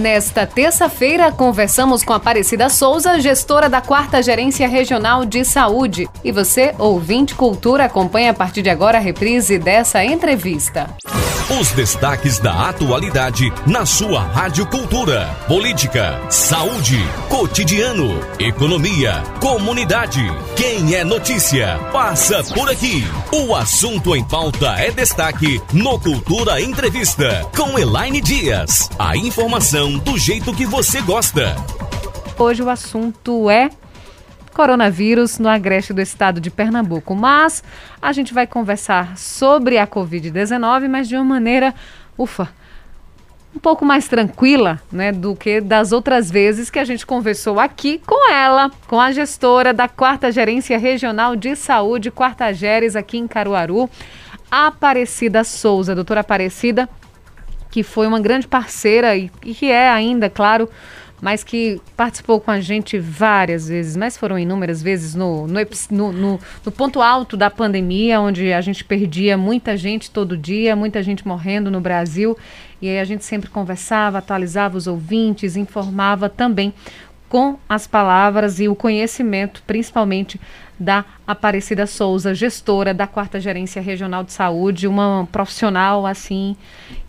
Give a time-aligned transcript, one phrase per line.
[0.00, 6.08] Nesta terça-feira, conversamos com Aparecida Souza, gestora da Quarta Gerência Regional de Saúde.
[6.24, 10.88] E você, ouvinte Cultura, acompanha a partir de agora a reprise dessa entrevista.
[11.60, 15.26] Os destaques da atualidade na sua Rádio Cultura.
[15.48, 16.96] Política, saúde,
[17.28, 20.22] cotidiano, economia, comunidade.
[20.54, 23.04] Quem é notícia, passa por aqui.
[23.32, 28.88] O assunto em pauta é destaque no Cultura Entrevista com Elaine Dias.
[28.96, 31.56] A informação do jeito que você gosta.
[32.38, 33.70] Hoje o assunto é
[34.52, 37.14] coronavírus no agreste do estado de Pernambuco.
[37.14, 37.62] Mas
[38.00, 41.74] a gente vai conversar sobre a Covid-19, mas de uma maneira,
[42.16, 42.48] ufa,
[43.54, 48.00] um pouco mais tranquila, né, do que das outras vezes que a gente conversou aqui
[48.06, 53.26] com ela, com a gestora da Quarta Gerência Regional de Saúde, Quarta Geres, aqui em
[53.26, 53.90] Caruaru,
[54.50, 55.94] Aparecida Souza.
[55.94, 56.88] Doutora Aparecida,
[57.70, 60.68] que foi uma grande parceira e, e que é ainda, claro,
[61.20, 65.60] mas que participou com a gente várias vezes, mas foram inúmeras vezes no, no,
[65.90, 71.02] no, no, ponto alto da pandemia, onde a gente perdia muita gente todo dia, muita
[71.02, 72.36] gente morrendo no Brasil.
[72.80, 76.72] E aí a gente sempre conversava, atualizava os ouvintes, informava também
[77.30, 80.38] com as palavras e o conhecimento, principalmente
[80.78, 86.56] da Aparecida Souza, gestora da Quarta Gerência Regional de Saúde, uma profissional assim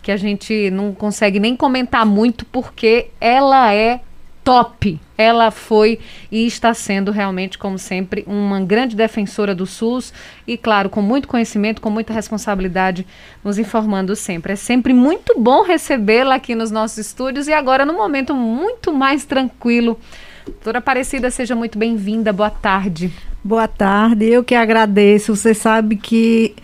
[0.00, 4.00] que a gente não consegue nem comentar muito porque ela é
[4.44, 5.00] top.
[5.16, 5.98] Ela foi
[6.30, 10.12] e está sendo realmente, como sempre, uma grande defensora do SUS
[10.46, 13.06] e, claro, com muito conhecimento, com muita responsabilidade,
[13.44, 14.54] nos informando sempre.
[14.54, 19.24] É sempre muito bom recebê-la aqui nos nossos estúdios e agora num momento muito mais
[19.24, 19.98] tranquilo.
[20.44, 22.32] Doutora Aparecida, seja muito bem-vinda.
[22.32, 23.12] Boa tarde.
[23.44, 24.26] Boa tarde.
[24.26, 25.36] Eu que agradeço.
[25.36, 26.56] Você sabe que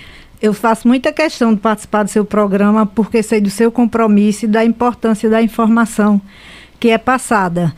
[0.42, 4.48] eu faço muita questão de participar do seu programa porque sei do seu compromisso e
[4.48, 6.20] da importância da informação
[6.78, 7.75] que é passada.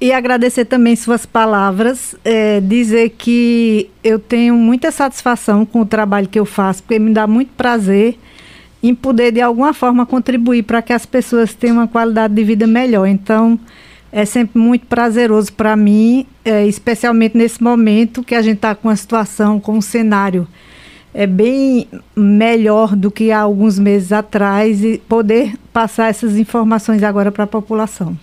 [0.00, 6.28] E agradecer também suas palavras, é, dizer que eu tenho muita satisfação com o trabalho
[6.28, 8.18] que eu faço, porque me dá muito prazer
[8.82, 12.66] em poder, de alguma forma, contribuir para que as pessoas tenham uma qualidade de vida
[12.66, 13.06] melhor.
[13.06, 13.58] Então,
[14.10, 18.88] é sempre muito prazeroso para mim, é, especialmente nesse momento que a gente está com
[18.88, 20.48] a situação, com um cenário
[21.14, 21.86] é bem
[22.16, 27.46] melhor do que há alguns meses atrás e poder passar essas informações agora para a
[27.46, 28.16] população.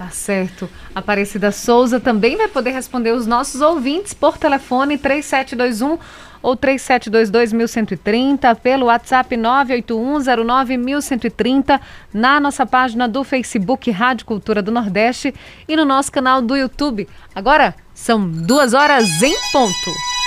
[0.00, 0.68] Tá certo.
[0.94, 5.98] Aparecida Souza também vai poder responder os nossos ouvintes por telefone 3721
[6.42, 11.78] ou 3722-1130, pelo WhatsApp 981091130,
[12.14, 15.34] na nossa página do Facebook Rádio Cultura do Nordeste
[15.68, 17.06] e no nosso canal do YouTube.
[17.34, 20.19] Agora são duas horas em ponto.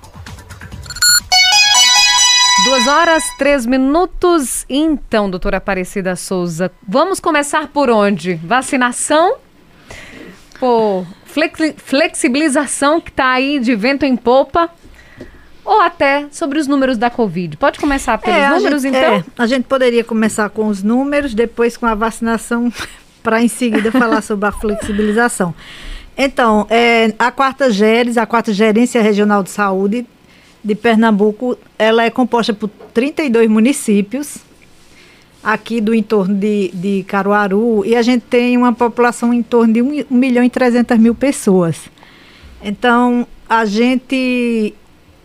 [2.72, 4.64] Duas horas, três minutos.
[4.66, 8.36] Então, doutora Aparecida Souza, vamos começar por onde?
[8.36, 9.36] Vacinação?
[10.58, 11.06] Por
[11.76, 14.70] flexibilização que está aí de vento em popa?
[15.62, 17.58] Ou até sobre os números da Covid?
[17.58, 19.16] Pode começar pelos é, números, gente, então?
[19.16, 22.72] É, a gente poderia começar com os números, depois com a vacinação,
[23.22, 25.54] para em seguida falar sobre a flexibilização.
[26.16, 30.06] Então, é, a quarta GERES, a quarta Gerência Regional de Saúde,
[30.62, 34.38] de Pernambuco, ela é composta por 32 municípios
[35.42, 39.82] aqui do entorno de, de Caruaru e a gente tem uma população em torno de
[39.82, 41.90] 1, 1 milhão e 300 mil pessoas.
[42.62, 44.72] Então, a gente,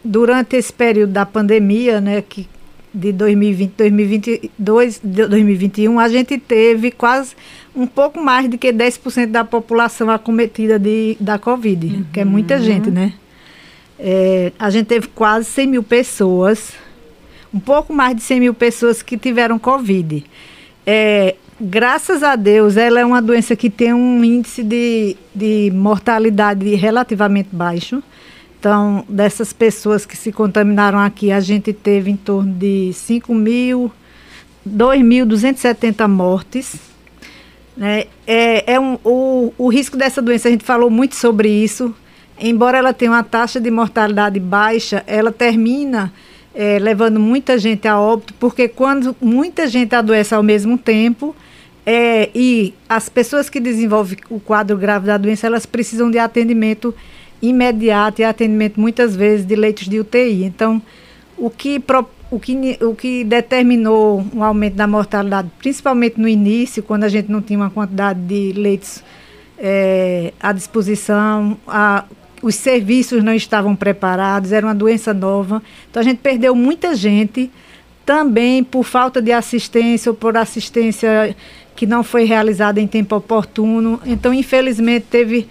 [0.04, 2.48] durante esse período da pandemia, né, que
[2.92, 7.36] de 2020, 2022, 2021, a gente teve quase
[7.76, 12.06] um pouco mais de que 10% da população acometida de, da Covid, uhum.
[12.12, 13.14] que é muita gente, né?
[14.00, 16.74] É, a gente teve quase 100 mil pessoas,
[17.54, 20.24] um pouco mais de 100 mil pessoas que tiveram Covid.
[20.86, 26.76] É, graças a Deus, ela é uma doença que tem um índice de, de mortalidade
[26.76, 28.04] relativamente baixo.
[28.60, 33.92] Então, dessas pessoas que se contaminaram aqui, a gente teve em torno de 5 mil,
[34.68, 36.76] 2.270 mortes.
[37.76, 38.06] Né?
[38.26, 41.96] É, é um, o, o risco dessa doença, a gente falou muito sobre isso
[42.40, 46.12] embora ela tenha uma taxa de mortalidade baixa, ela termina
[46.54, 51.36] é, levando muita gente a óbito, porque quando muita gente adoece ao mesmo tempo,
[51.86, 56.94] é, e as pessoas que desenvolvem o quadro grave da doença, elas precisam de atendimento
[57.42, 60.44] imediato e atendimento muitas vezes de leitos de UTI.
[60.44, 60.82] Então,
[61.38, 61.82] o que,
[62.32, 67.32] o que, o que determinou um aumento da mortalidade, principalmente no início, quando a gente
[67.32, 69.04] não tinha uma quantidade de leitos
[69.58, 72.04] é, à disposição, a,
[72.42, 75.62] os serviços não estavam preparados, era uma doença nova.
[75.90, 77.52] Então a gente perdeu muita gente
[78.06, 81.36] também por falta de assistência ou por assistência
[81.76, 84.00] que não foi realizada em tempo oportuno.
[84.06, 85.48] Então, infelizmente, teve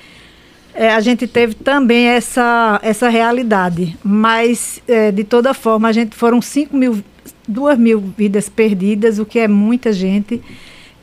[0.77, 3.97] é, a gente teve também essa, essa realidade.
[4.05, 7.03] Mas, é, de toda forma, a gente foram 5 mil,
[7.49, 10.43] 2 mil vidas perdidas, o que é muita gente.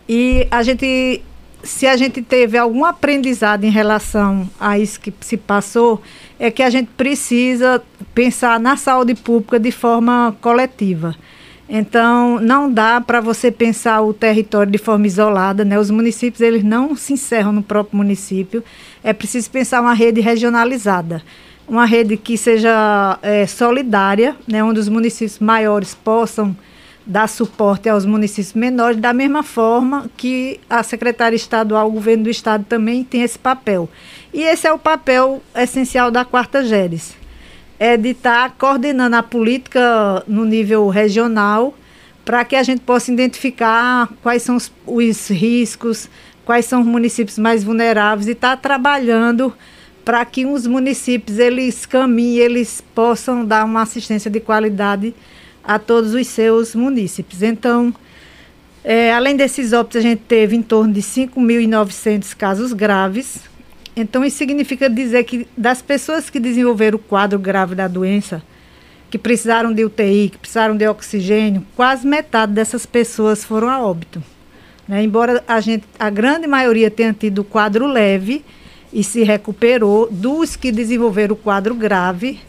[0.08, 1.24] E a gente
[1.64, 6.02] se a gente teve algum aprendizado em relação a isso que se passou,
[6.38, 7.82] é que a gente precisa
[8.14, 11.16] pensar na saúde pública de forma coletiva.
[11.70, 15.80] Então, não dá para você pensar o território de forma isolada, né?
[15.80, 18.62] Os municípios, eles não se encerram no próprio município.
[19.02, 21.24] É preciso pensar uma rede regionalizada.
[21.66, 24.62] Uma rede que seja é, solidária, né?
[24.62, 26.56] Onde os municípios maiores possam
[27.06, 32.30] dar suporte aos municípios menores, da mesma forma que a Secretaria Estadual, o Governo do
[32.30, 33.90] Estado também tem esse papel.
[34.34, 37.16] E esse é o papel essencial da Quarta GERES,
[37.78, 41.74] é de estar tá coordenando a política no nível regional
[42.24, 46.10] para que a gente possa identificar quais são os, os riscos,
[46.46, 49.54] quais são os municípios mais vulneráveis e estar tá trabalhando
[50.06, 55.14] para que os municípios eles caminhem, eles possam dar uma assistência de qualidade
[55.64, 57.42] a todos os seus munícipes.
[57.42, 57.94] Então,
[58.84, 63.40] é, além desses óbitos, a gente teve em torno de 5.900 casos graves.
[63.96, 68.44] Então, isso significa dizer que das pessoas que desenvolveram o quadro grave da doença,
[69.10, 74.22] que precisaram de UTI, que precisaram de oxigênio, quase metade dessas pessoas foram a óbito.
[74.88, 75.04] Né?
[75.04, 78.44] Embora a, gente, a grande maioria tenha tido o quadro leve
[78.92, 82.40] e se recuperou, dos que desenvolveram o quadro grave,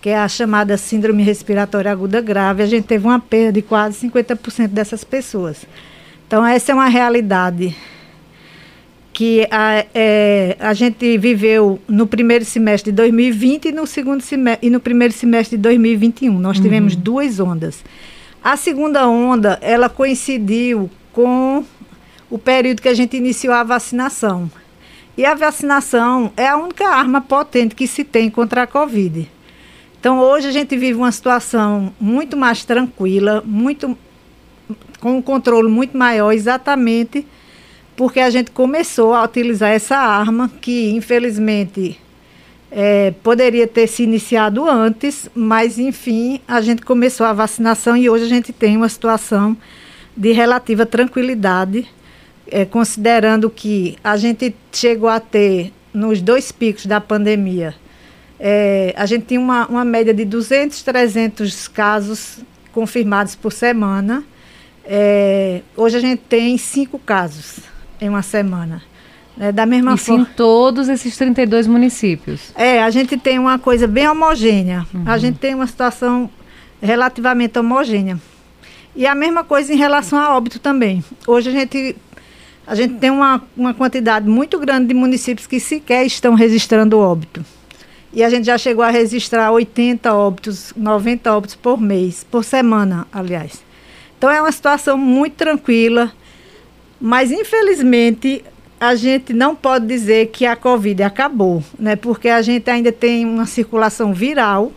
[0.00, 4.08] que é a chamada síndrome respiratória aguda grave, a gente teve uma perda de quase
[4.08, 5.66] 50% dessas pessoas.
[6.26, 7.76] Então, essa é uma realidade
[9.12, 14.66] que a, é, a gente viveu no primeiro semestre de 2020 e no, segundo semestre,
[14.66, 16.38] e no primeiro semestre de 2021.
[16.38, 16.62] Nós uhum.
[16.62, 17.84] tivemos duas ondas.
[18.42, 21.62] A segunda onda, ela coincidiu com
[22.30, 24.50] o período que a gente iniciou a vacinação.
[25.18, 29.28] E a vacinação é a única arma potente que se tem contra a Covid.
[30.00, 33.96] Então hoje a gente vive uma situação muito mais tranquila, muito
[34.98, 37.26] com um controle muito maior, exatamente
[37.94, 42.00] porque a gente começou a utilizar essa arma que infelizmente
[42.70, 48.24] é, poderia ter se iniciado antes, mas enfim a gente começou a vacinação e hoje
[48.24, 49.54] a gente tem uma situação
[50.16, 51.86] de relativa tranquilidade,
[52.50, 57.74] é, considerando que a gente chegou a ter nos dois picos da pandemia
[58.42, 62.38] É, a gente tinha uma, uma média de 200, 300 casos
[62.72, 64.24] confirmados por semana.
[64.82, 67.58] É, hoje a gente tem cinco casos
[68.00, 68.82] em uma semana.
[69.38, 70.22] É, da mesma Isso forma.
[70.22, 72.52] em todos esses 32 municípios.
[72.54, 74.86] É, a gente tem uma coisa bem homogênea.
[74.92, 75.04] Uhum.
[75.06, 76.28] A gente tem uma situação
[76.80, 78.18] relativamente homogênea.
[78.96, 81.04] E a mesma coisa em relação a óbito também.
[81.26, 81.94] Hoje a gente,
[82.66, 87.44] a gente tem uma, uma quantidade muito grande de municípios que sequer estão registrando óbito.
[88.12, 93.06] E a gente já chegou a registrar 80 óbitos, 90 óbitos por mês, por semana,
[93.12, 93.62] aliás.
[94.18, 96.12] Então é uma situação muito tranquila,
[97.00, 98.44] mas infelizmente
[98.80, 101.94] a gente não pode dizer que a Covid acabou, né?
[101.96, 104.72] Porque a gente ainda tem uma circulação viral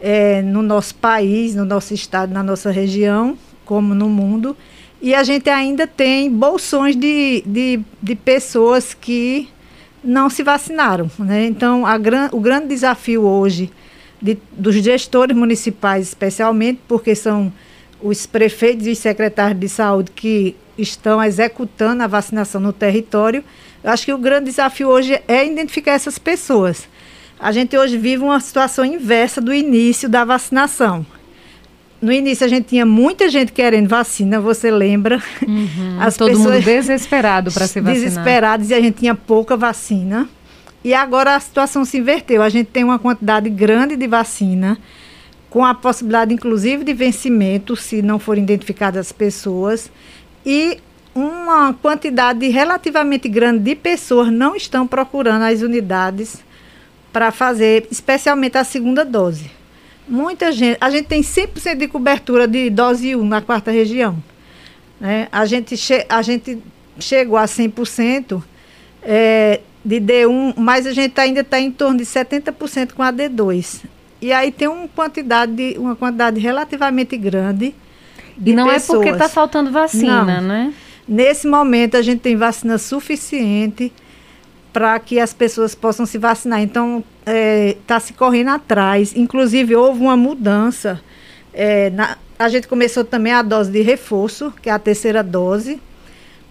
[0.00, 4.56] é, no nosso país, no nosso estado, na nossa região, como no mundo.
[5.00, 9.48] E a gente ainda tem bolsões de, de, de pessoas que
[10.02, 11.10] não se vacinaram.
[11.18, 11.46] Né?
[11.46, 13.70] Então, gran, o grande desafio hoje
[14.20, 17.52] de, dos gestores municipais, especialmente, porque são
[18.00, 23.44] os prefeitos e secretários de saúde que estão executando a vacinação no território,
[23.82, 26.88] eu acho que o grande desafio hoje é identificar essas pessoas.
[27.38, 31.04] A gente hoje vive uma situação inversa do início da vacinação.
[32.02, 35.22] No início a gente tinha muita gente querendo vacina, você lembra?
[35.46, 37.94] Uhum, As todo pessoas mundo desesperado para se vacinar.
[37.94, 40.28] Desesperados e a gente tinha pouca vacina.
[40.82, 42.42] E agora a situação se inverteu.
[42.42, 44.76] A gente tem uma quantidade grande de vacina,
[45.48, 49.88] com a possibilidade, inclusive, de vencimento, se não forem identificadas as pessoas.
[50.44, 50.78] E
[51.14, 56.42] uma quantidade relativamente grande de pessoas não estão procurando as unidades
[57.12, 59.61] para fazer, especialmente a segunda dose.
[60.08, 64.22] Muita gente, a gente tem 100% de cobertura de dose 1 na quarta região.
[65.00, 65.28] Né?
[65.32, 66.58] A, gente che, a gente
[66.98, 68.42] chegou a 100%
[69.02, 73.82] é, de D1, mas a gente ainda está em torno de 70% com a D2.
[74.20, 77.74] E aí tem uma quantidade, uma quantidade relativamente grande.
[78.44, 79.00] E não pessoas.
[79.00, 80.48] é porque está faltando vacina, não.
[80.48, 80.74] né?
[81.06, 83.92] Nesse momento a gente tem vacina suficiente
[84.72, 86.62] para que as pessoas possam se vacinar.
[86.62, 89.14] Então, está é, tá se correndo atrás.
[89.16, 91.00] Inclusive, houve uma mudança.
[91.54, 95.80] É, na, a gente começou também a dose de reforço, que é a terceira dose,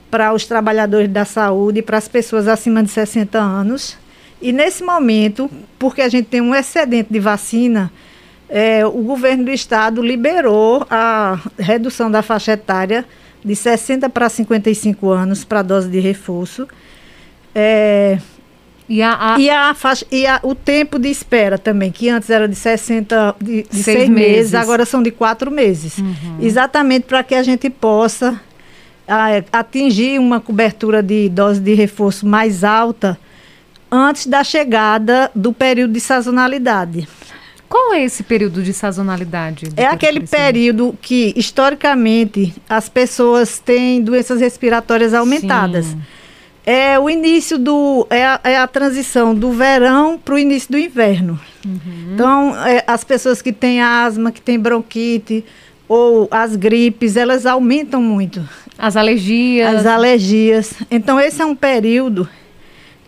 [0.10, 3.98] para os trabalhadores da saúde e para as pessoas acima de 60 anos.
[4.42, 7.92] E nesse momento, porque a gente tem um excedente de vacina,
[8.50, 13.06] é, o governo do estado liberou a redução da faixa etária
[13.44, 16.68] de 60 para 55 anos para a dose de reforço.
[17.54, 18.18] É,
[18.92, 19.40] e, a, a...
[19.40, 23.36] E, a faixa, e a, o tempo de espera também, que antes era de 60,
[23.40, 24.36] de, de seis, seis meses.
[24.36, 24.56] meses.
[24.56, 25.98] agora são de quatro meses.
[25.98, 26.40] Uhum.
[26.42, 28.38] Exatamente para que a gente possa
[29.08, 33.18] a, atingir uma cobertura de dose de reforço mais alta
[33.90, 37.08] antes da chegada do período de sazonalidade.
[37.70, 39.70] Qual é esse período de sazonalidade?
[39.78, 45.86] É aquele período que, historicamente, as pessoas têm doenças respiratórias aumentadas.
[45.86, 46.02] Sim
[46.66, 48.06] é o início do.
[48.10, 51.40] É a, é a transição do verão para o início do inverno.
[51.66, 52.14] Uhum.
[52.14, 55.44] Então, é, as pessoas que têm asma, que têm bronquite,
[55.88, 58.48] ou as gripes, elas aumentam muito.
[58.78, 59.76] As alergias.
[59.76, 60.74] As alergias.
[60.90, 62.30] Então, esse é um período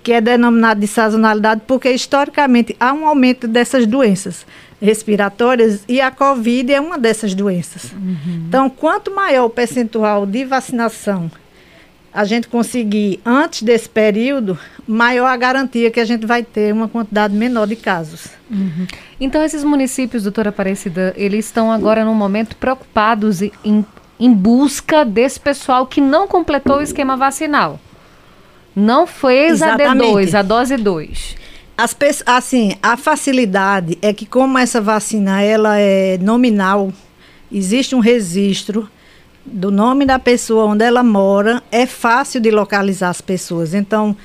[0.01, 4.45] que é denominado de sazonalidade, porque historicamente há um aumento dessas doenças
[4.81, 7.93] respiratórias e a Covid é uma dessas doenças.
[7.93, 8.43] Uhum.
[8.50, 11.31] Então, quanto maior o percentual de vacinação
[12.13, 16.88] a gente conseguir antes desse período, maior a garantia que a gente vai ter uma
[16.88, 18.27] quantidade menor de casos.
[18.51, 18.86] Uhum.
[19.20, 23.84] Então, esses municípios, doutora Aparecida, eles estão agora no momento preocupados em,
[24.20, 27.79] em busca desse pessoal que não completou o esquema vacinal.
[28.75, 30.03] Não fez Exatamente.
[30.03, 31.36] a D2, a dose 2.
[31.75, 31.96] As
[32.27, 36.93] assim, a facilidade é que como essa vacina ela é nominal,
[37.51, 38.88] existe um registro
[39.45, 43.73] do nome da pessoa, onde ela mora, é fácil de localizar as pessoas.
[43.73, 44.15] Então,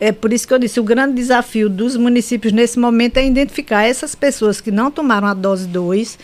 [0.00, 3.84] é por isso que eu disse, o grande desafio dos municípios nesse momento é identificar
[3.84, 6.18] essas pessoas que não tomaram a dose 2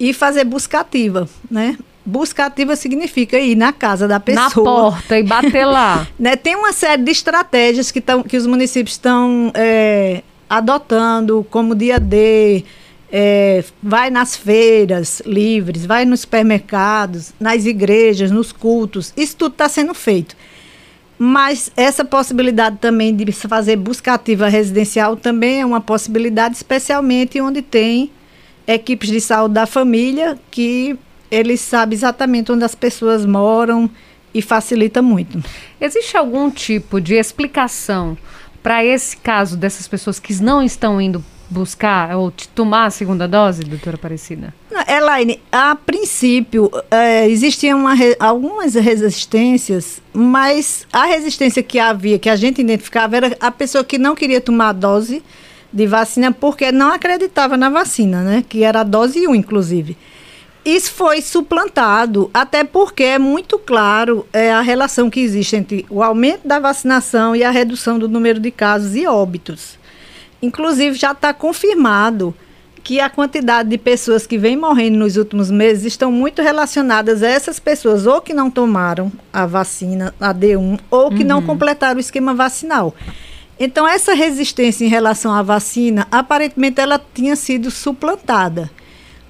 [0.00, 1.76] e fazer busca ativa, né?
[2.04, 4.44] Busca ativa significa ir na casa da pessoa.
[4.44, 6.06] Na porta e bater lá.
[6.18, 6.36] né?
[6.36, 12.00] Tem uma série de estratégias que, tão, que os municípios estão é, adotando, como dia
[12.00, 12.64] D,
[13.10, 19.68] é, vai nas feiras livres, vai nos supermercados, nas igrejas, nos cultos, isso tudo está
[19.68, 20.36] sendo feito.
[21.18, 27.60] Mas essa possibilidade também de fazer busca ativa residencial também é uma possibilidade, especialmente onde
[27.60, 28.12] tem
[28.66, 30.96] equipes de saúde da família que
[31.30, 33.90] eles sabem exatamente onde as pessoas moram
[34.32, 35.42] e facilita muito.
[35.80, 38.16] Existe algum tipo de explicação
[38.62, 43.62] para esse caso dessas pessoas que não estão indo buscar ou tomar a segunda dose,
[43.62, 44.54] doutora Aparecida?
[44.86, 52.36] Elaine, a princípio é, existiam uma, algumas resistências, mas a resistência que havia, que a
[52.36, 55.22] gente identificava, era a pessoa que não queria tomar a dose
[55.72, 58.44] de vacina porque não acreditava na vacina, né?
[58.48, 59.96] Que era a dose 1, inclusive.
[60.64, 66.02] Isso foi suplantado, até porque é muito claro é, a relação que existe entre o
[66.02, 69.77] aumento da vacinação e a redução do número de casos e óbitos.
[70.40, 72.34] Inclusive, já está confirmado
[72.82, 77.28] que a quantidade de pessoas que vem morrendo nos últimos meses estão muito relacionadas a
[77.28, 81.28] essas pessoas ou que não tomaram a vacina, a D1, ou que uhum.
[81.28, 82.94] não completaram o esquema vacinal.
[83.60, 88.70] Então, essa resistência em relação à vacina, aparentemente ela tinha sido suplantada.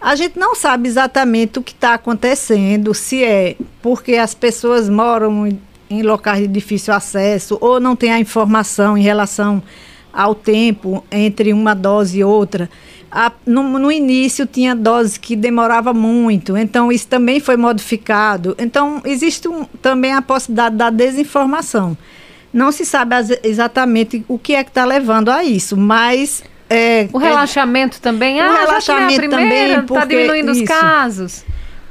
[0.01, 5.47] A gente não sabe exatamente o que está acontecendo, se é porque as pessoas moram
[5.47, 5.61] em,
[5.91, 9.61] em locais de difícil acesso ou não tem a informação em relação
[10.19, 12.69] ao tempo entre uma dose e outra.
[13.09, 18.57] A, no, no, início tinha doses que demorava muito, então isso também foi modificado.
[18.59, 21.97] Então existe um, também a possibilidade da desinformação.
[22.53, 27.09] Não se sabe as, exatamente o que é que está levando a isso, mas é,
[27.13, 28.41] o relaxamento é, também?
[28.41, 31.45] Ah, o relaxamento já também, está diminuindo isso, os casos.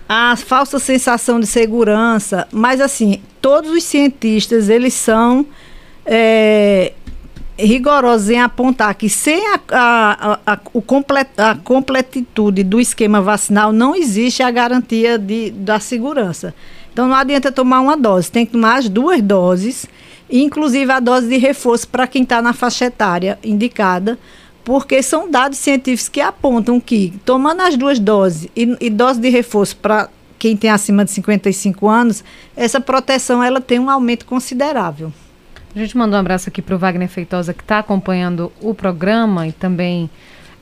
[0.09, 5.45] A falsa sensação de segurança, mas assim, todos os cientistas, eles são
[6.05, 6.91] é,
[7.57, 13.71] rigorosos em apontar que sem a, a, a, o complet, a completitude do esquema vacinal
[13.71, 16.53] não existe a garantia de, da segurança.
[16.93, 19.85] Então não adianta tomar uma dose, tem que tomar as duas doses,
[20.29, 24.17] inclusive a dose de reforço para quem está na faixa etária indicada,
[24.63, 29.29] porque são dados científicos que apontam que, tomando as duas doses e, e dose de
[29.29, 32.23] reforço para quem tem acima de 55 anos,
[32.55, 35.11] essa proteção ela tem um aumento considerável.
[35.77, 39.47] A gente mandou um abraço aqui para o Wagner Feitosa, que está acompanhando o programa
[39.47, 40.09] e também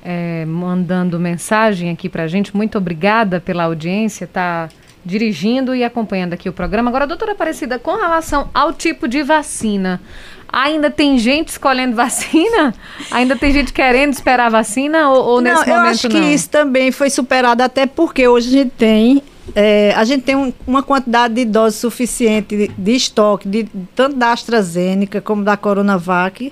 [0.04, 2.54] é, mandando mensagem aqui para a gente.
[2.54, 4.68] Muito obrigada pela audiência, está
[5.06, 6.90] dirigindo e acompanhando aqui o programa.
[6.90, 10.02] Agora, doutora Aparecida, com relação ao tipo de vacina,
[10.48, 12.74] Ainda tem gente escolhendo vacina?
[13.12, 15.86] Ainda tem gente querendo esperar a vacina ou, ou não, nesse momento não?
[15.86, 19.22] Eu acho que isso também foi superado até porque hoje a gente tem
[19.54, 24.16] é, a gente tem um, uma quantidade de doses suficiente de, de estoque, de, tanto
[24.16, 26.52] da AstraZeneca como da Coronavac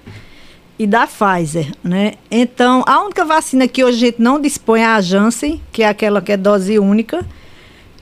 [0.78, 2.14] e da Pfizer, né?
[2.30, 5.88] Então, a única vacina que hoje a gente não dispõe é a Janssen, que é
[5.88, 7.26] aquela que é dose única,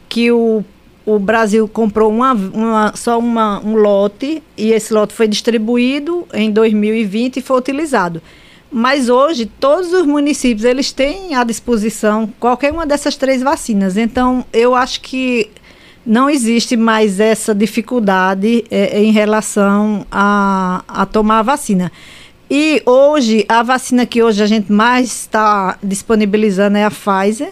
[0.09, 0.63] que o
[1.05, 6.51] o Brasil comprou uma, uma, só uma, um lote e esse lote foi distribuído em
[6.51, 8.21] 2020 e foi utilizado.
[8.71, 13.97] Mas hoje todos os municípios eles têm à disposição qualquer uma dessas três vacinas.
[13.97, 15.49] Então eu acho que
[16.05, 21.91] não existe mais essa dificuldade é, em relação a, a tomar a vacina.
[22.49, 27.51] E hoje a vacina que hoje a gente mais está disponibilizando é a Pfizer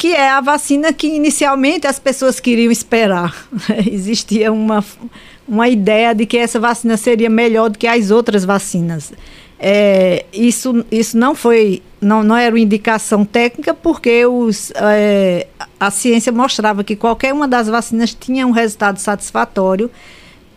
[0.00, 3.36] que é a vacina que inicialmente as pessoas queriam esperar.
[3.86, 4.82] Existia uma,
[5.46, 9.12] uma ideia de que essa vacina seria melhor do que as outras vacinas.
[9.62, 15.46] É, isso, isso não foi, não, não era uma indicação técnica, porque os, é,
[15.78, 19.90] a ciência mostrava que qualquer uma das vacinas tinha um resultado satisfatório,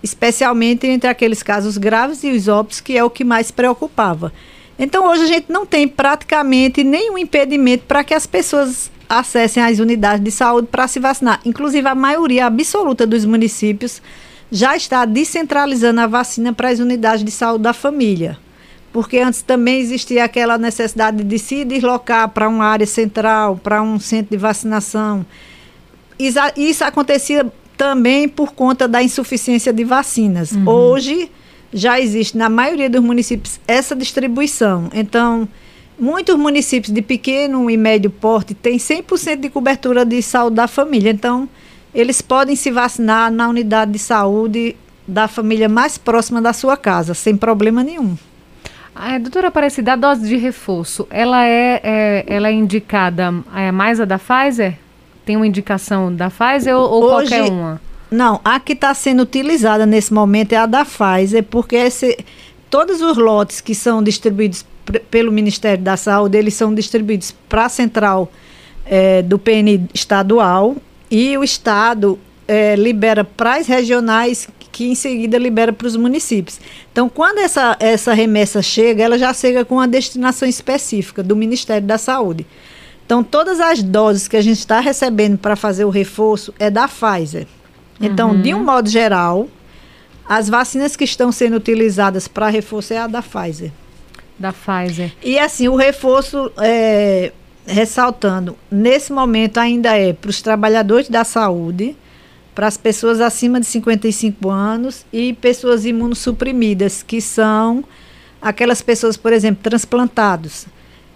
[0.02, 4.32] especialmente entre aqueles casos graves e os óbitos, que é o que mais preocupava.
[4.80, 9.80] Então, hoje a gente não tem praticamente nenhum impedimento para que as pessoas acessem as
[9.80, 11.42] unidades de saúde para se vacinar.
[11.46, 14.02] Inclusive, a maioria absoluta dos municípios
[14.50, 18.38] já está descentralizando a vacina para as unidades de saúde da família.
[18.93, 23.99] Porque antes também existia aquela necessidade de se deslocar para uma área central, para um
[23.99, 25.25] centro de vacinação.
[26.56, 30.51] Isso acontecia também por conta da insuficiência de vacinas.
[30.51, 30.69] Uhum.
[30.69, 31.32] Hoje
[31.73, 34.89] já existe na maioria dos municípios essa distribuição.
[34.93, 35.49] Então,
[35.99, 41.12] Muitos municípios de pequeno e médio porte têm 100% de cobertura de saúde da família.
[41.12, 41.47] Então,
[41.93, 44.75] eles podem se vacinar na unidade de saúde
[45.08, 48.17] da família mais próxima da sua casa, sem problema nenhum.
[48.95, 53.99] A doutora Aparecida, a dose de reforço, ela é, é ela é indicada é mais
[53.99, 54.77] a da Pfizer?
[55.25, 57.82] Tem uma indicação da Pfizer ou, ou Hoje, qualquer uma?
[58.12, 62.17] Não, a que está sendo utilizada nesse momento é a da Pfizer, porque esse,
[62.69, 64.65] todos os lotes que são distribuídos
[65.10, 68.32] pelo Ministério da Saúde, eles são distribuídos para a central
[68.86, 70.75] é, do PN estadual
[71.10, 76.59] e o Estado é, libera para as regionais, que em seguida libera para os municípios.
[76.91, 81.88] Então, quando essa, essa remessa chega, ela já chega com uma destinação específica do Ministério
[81.88, 82.45] da Saúde.
[83.05, 86.88] Então, todas as doses que a gente está recebendo para fazer o reforço é da
[86.88, 87.45] Pfizer.
[88.01, 88.41] Então, uhum.
[88.41, 89.47] de um modo geral,
[90.27, 93.71] As vacinas que estão sendo utilizadas para reforço é a da Pfizer.
[94.39, 95.12] Da Pfizer.
[95.21, 97.31] E assim, o reforço, é,
[97.65, 101.95] ressaltando, nesse momento ainda é para os trabalhadores da saúde,
[102.54, 107.84] para as pessoas acima de 55 anos e pessoas imunossuprimidas, que são
[108.42, 110.66] aquelas pessoas, por exemplo, transplantados.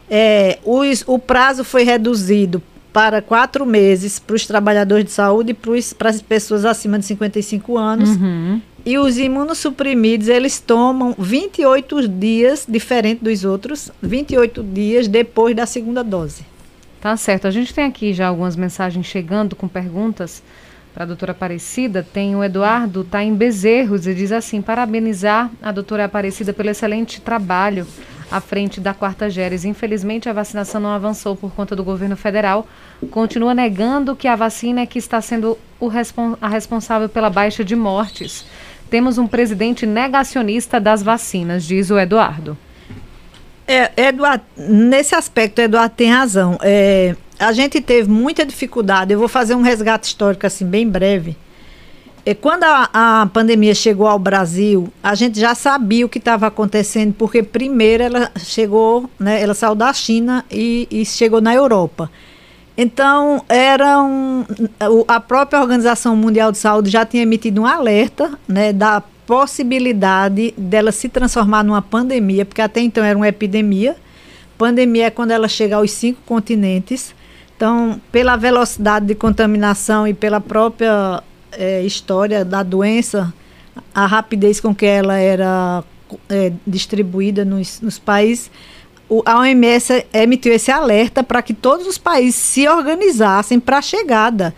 [0.09, 2.61] É, os, o prazo foi reduzido
[2.93, 7.77] para quatro meses para os trabalhadores de saúde e para as pessoas acima de 55
[7.77, 8.09] anos.
[8.09, 8.59] Uhum.
[8.83, 16.03] E os imunossuprimidos, eles tomam 28 dias, diferente dos outros, 28 dias depois da segunda
[16.03, 16.45] dose.
[17.01, 17.45] Tá certo.
[17.47, 20.41] A gente tem aqui já algumas mensagens chegando com perguntas
[20.97, 22.01] para a doutora Aparecida.
[22.01, 27.21] Tem o Eduardo, está em Bezerros, e diz assim: parabenizar a doutora Aparecida pelo excelente
[27.21, 27.85] trabalho
[28.31, 29.63] à frente da quarta Geres.
[29.63, 32.67] Infelizmente, a vacinação não avançou por conta do governo federal.
[33.11, 37.75] Continua negando que a vacina é que está sendo respon a responsável pela baixa de
[37.75, 38.43] mortes.
[38.89, 42.57] Temos um presidente negacionista das vacinas, diz o Eduardo.
[43.67, 46.57] É, Eduardo, nesse aspecto, Eduardo tem razão.
[46.63, 49.13] É, a gente teve muita dificuldade.
[49.13, 51.37] Eu vou fazer um resgate histórico assim bem breve
[52.27, 56.47] é, quando a, a, pandemia chegou ao Brasil, a gente já sabia o que estava
[56.47, 62.11] acontecendo, porque primeiro ela chegou, né, ela saiu da China e, e chegou na Europa.
[62.77, 64.43] Então, era um,
[65.07, 70.91] a própria Organização Mundial de Saúde já tinha emitido um alerta né, da possibilidade dela
[70.91, 73.95] se transformar numa pandemia, porque até então era uma epidemia.
[74.57, 77.15] Pandemia é quando ela chega aos cinco continentes.
[77.57, 83.33] Então, pela velocidade de contaminação e pela própria é, história da doença,
[83.93, 85.83] a rapidez com que ela era
[86.29, 88.51] é, distribuída nos, nos países,
[89.09, 93.81] o, a OMS emitiu esse alerta para que todos os países se organizassem para a
[93.81, 94.53] chegada,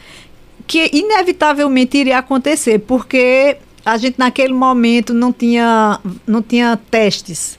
[0.68, 7.59] que inevitavelmente iria acontecer, porque a gente naquele momento não tinha, não tinha testes.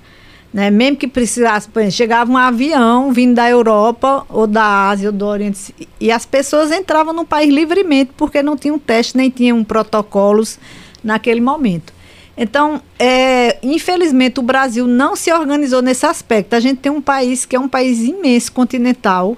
[0.53, 0.71] Né?
[0.71, 5.13] Mesmo que precisasse, por exemplo, chegava um avião vindo da Europa ou da Ásia ou
[5.13, 9.63] do Oriente e as pessoas entravam no país livremente porque não tinham teste nem tinham
[9.63, 10.59] protocolos
[11.05, 11.93] naquele momento.
[12.37, 16.55] Então, é, infelizmente, o Brasil não se organizou nesse aspecto.
[16.55, 19.37] A gente tem um país que é um país imenso, continental.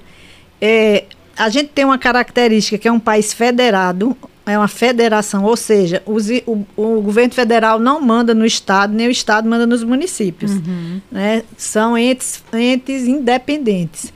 [0.60, 1.04] É,
[1.36, 6.02] a gente tem uma característica que é um país federado, é uma federação, ou seja,
[6.04, 10.52] os, o, o, governo federal não manda no estado, nem o estado manda nos municípios.
[10.52, 11.00] Uhum.
[11.10, 11.44] Né?
[11.56, 14.12] São entes, entes independentes.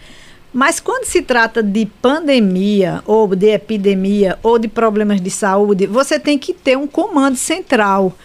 [0.52, 6.18] Mas quando se trata de pandemia, ou de epidemia, ou de problemas de saúde, você
[6.18, 8.16] tem que ter um comando central.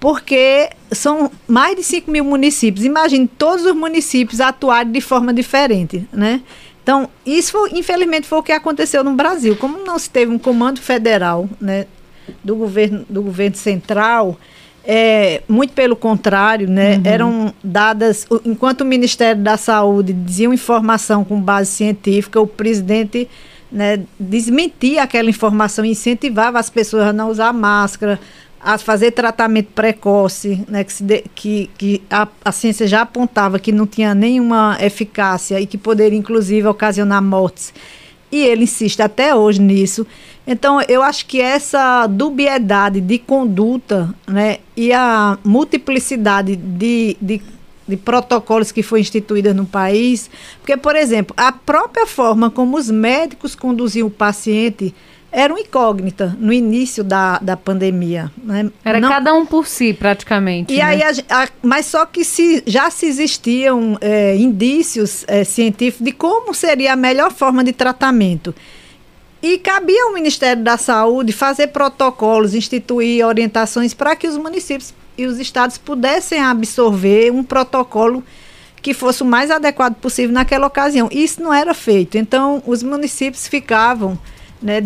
[0.00, 2.84] Porque são mais de 5 mil municípios.
[2.84, 6.08] Imagine todos os municípios atuarem de forma diferente.
[6.12, 6.40] Né?
[6.84, 9.56] Então, isso, infelizmente, foi o que aconteceu no Brasil.
[9.56, 11.86] Como não se teve um comando federal né,
[12.44, 14.38] do, governo, do governo central,
[14.84, 17.02] é, muito pelo contrário, né, uhum.
[17.06, 23.30] eram dadas, enquanto o Ministério da Saúde dizia informação com base científica, o presidente
[23.72, 28.20] né, desmentia aquela informação, incentivava as pessoas a não usar máscara,
[28.64, 33.70] a fazer tratamento precoce, né, que, de, que, que a, a, ciência já apontava que
[33.70, 37.74] não tinha nenhuma eficácia e que poderia, inclusive, ocasionar mortes.
[38.32, 40.06] E ele insiste até hoje nisso.
[40.46, 47.42] Então, eu acho que essa dubiedade de conduta né, e a multiplicidade de, de,
[47.86, 52.90] de protocolos que foi instituída no país, porque, por exemplo, a própria forma como os
[52.90, 54.94] médicos conduziam o paciente
[55.34, 58.30] era uma incógnita no início da, da pandemia.
[58.40, 58.70] Né?
[58.84, 59.08] Era Não...
[59.08, 60.72] cada um por si, praticamente.
[60.72, 60.82] E né?
[60.82, 66.12] aí, a, a, mas só que se, já se existiam é, indícios é, científicos de
[66.12, 68.54] como seria a melhor forma de tratamento.
[69.42, 75.26] E cabia ao Ministério da Saúde fazer protocolos, instituir orientações para que os municípios e
[75.26, 78.22] os estados pudessem absorver um protocolo
[78.80, 81.08] que fosse o mais adequado possível naquela ocasião.
[81.10, 82.16] Isso não era feito.
[82.16, 84.16] Então, os municípios ficavam
[84.64, 84.82] né,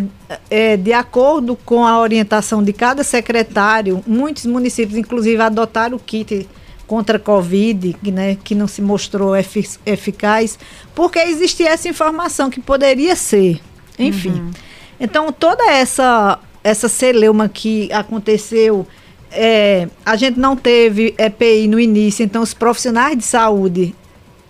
[0.51, 6.49] é, de acordo com a orientação de cada secretário, muitos municípios, inclusive, adotaram o kit
[6.85, 10.59] contra a Covid, que, né, que não se mostrou efic eficaz,
[10.97, 13.61] porque existia essa informação que poderia ser.
[13.97, 14.31] Enfim.
[14.31, 14.51] Uhum.
[14.99, 18.85] Então, toda essa, essa celeuma que aconteceu,
[19.31, 23.95] é, a gente não teve EPI no início, então os profissionais de saúde,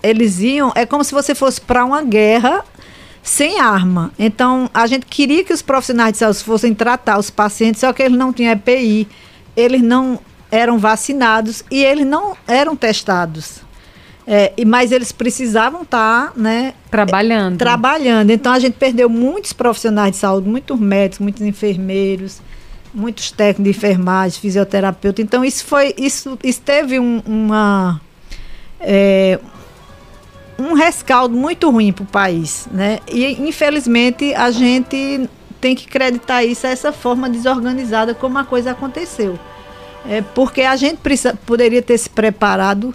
[0.03, 2.65] eles iam, é como se você fosse para uma guerra
[3.23, 4.13] sem arma.
[4.19, 8.03] Então, a gente queria que os profissionais de saúde fossem tratar os pacientes, só que
[8.03, 9.09] eles não tinham EPI,
[9.57, 10.19] eles não
[10.51, 13.61] eram vacinados e eles não eram testados.
[14.31, 16.75] É, mas eles precisavam estar, tá, né?
[16.91, 17.55] Trabalhando.
[17.55, 18.31] É, trabalhando.
[18.31, 22.43] Então a gente perdeu muitos profissionais de saúde, muitos médicos, muitos enfermeiros,
[22.93, 25.23] muitos técnicos de enfermagem, fisioterapeuta.
[25.23, 27.99] Então isso foi, isso, isso teve um, uma
[28.79, 29.39] é,
[30.59, 32.99] um rescaldo muito ruim para o país, né?
[33.07, 35.29] E infelizmente a gente
[35.61, 39.39] tem que acreditar isso a essa forma desorganizada como a coisa aconteceu.
[40.09, 42.95] É, porque a gente precisa, poderia ter se preparado,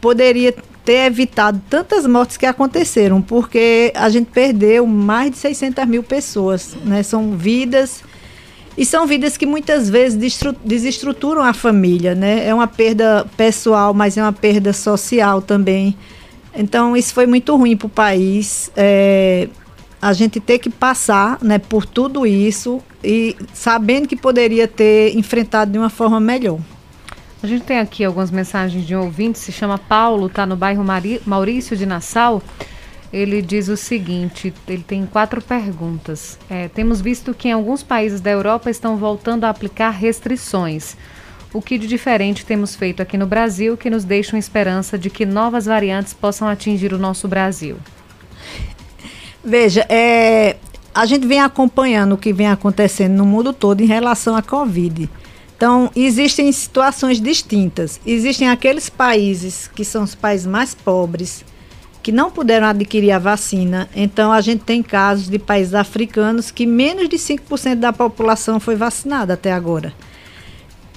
[0.00, 6.02] poderia ter evitado tantas mortes que aconteceram, porque a gente perdeu mais de 600 mil
[6.02, 7.02] pessoas, né?
[7.02, 8.02] São vidas
[8.76, 12.46] e são vidas que muitas vezes desestruturam a família, né?
[12.46, 15.96] É uma perda pessoal, mas é uma perda social também.
[16.54, 18.70] Então isso foi muito ruim para o país.
[18.76, 19.48] É,
[20.00, 25.70] a gente ter que passar, né, por tudo isso e sabendo que poderia ter enfrentado
[25.70, 26.58] de uma forma melhor.
[27.42, 30.84] A gente tem aqui algumas mensagens de um ouvinte, se chama Paulo, está no bairro
[31.26, 32.40] Maurício de Nassau.
[33.12, 36.38] Ele diz o seguinte: ele tem quatro perguntas.
[36.48, 40.96] É, temos visto que em alguns países da Europa estão voltando a aplicar restrições.
[41.54, 45.10] O que de diferente temos feito aqui no Brasil que nos deixa uma esperança de
[45.10, 47.76] que novas variantes possam atingir o nosso Brasil?
[49.44, 50.56] Veja, é,
[50.94, 55.10] a gente vem acompanhando o que vem acontecendo no mundo todo em relação à Covid.
[55.54, 58.00] Então, existem situações distintas.
[58.06, 61.44] Existem aqueles países que são os países mais pobres,
[62.02, 63.90] que não puderam adquirir a vacina.
[63.94, 68.74] Então, a gente tem casos de países africanos que menos de 5% da população foi
[68.74, 69.92] vacinada até agora.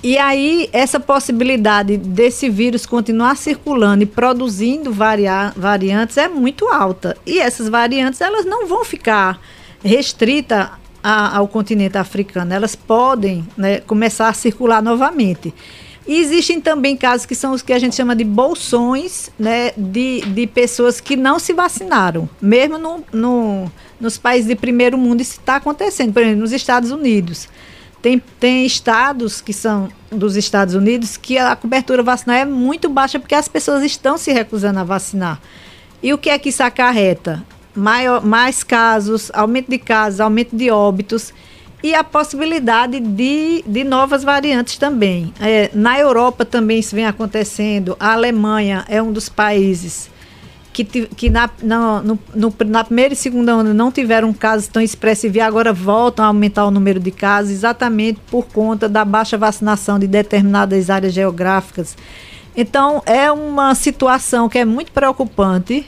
[0.03, 7.17] E aí, essa possibilidade desse vírus continuar circulando e produzindo varia variantes é muito alta.
[7.25, 9.39] E essas variantes, elas não vão ficar
[9.83, 10.67] restritas
[11.03, 15.53] a, ao continente africano, elas podem né, começar a circular novamente.
[16.07, 20.21] E existem também casos que são os que a gente chama de bolsões né, de,
[20.21, 25.39] de pessoas que não se vacinaram, mesmo no, no, nos países de primeiro mundo isso
[25.39, 27.47] está acontecendo, por exemplo, nos Estados Unidos.
[28.05, 33.17] Tem, tem estados que são dos Estados Unidos que a cobertura vacinal é muito baixa
[33.17, 35.41] porque as pessoas estão se recusando a vacinar.
[36.03, 37.43] E o que é que isso acarreta?
[37.75, 41.33] maior, mais casos, aumento de casos, aumento de óbitos
[41.81, 45.33] e a possibilidade de, de novas variantes também.
[45.41, 47.97] É, na Europa também isso vem acontecendo.
[47.99, 50.11] A Alemanha é um dos países
[50.83, 54.81] que, que na, na, no, no, na primeira e segunda onda não tiveram casos tão
[54.81, 59.37] expressivos e agora voltam a aumentar o número de casos, exatamente por conta da baixa
[59.37, 61.95] vacinação de determinadas áreas geográficas.
[62.57, 65.85] Então, é uma situação que é muito preocupante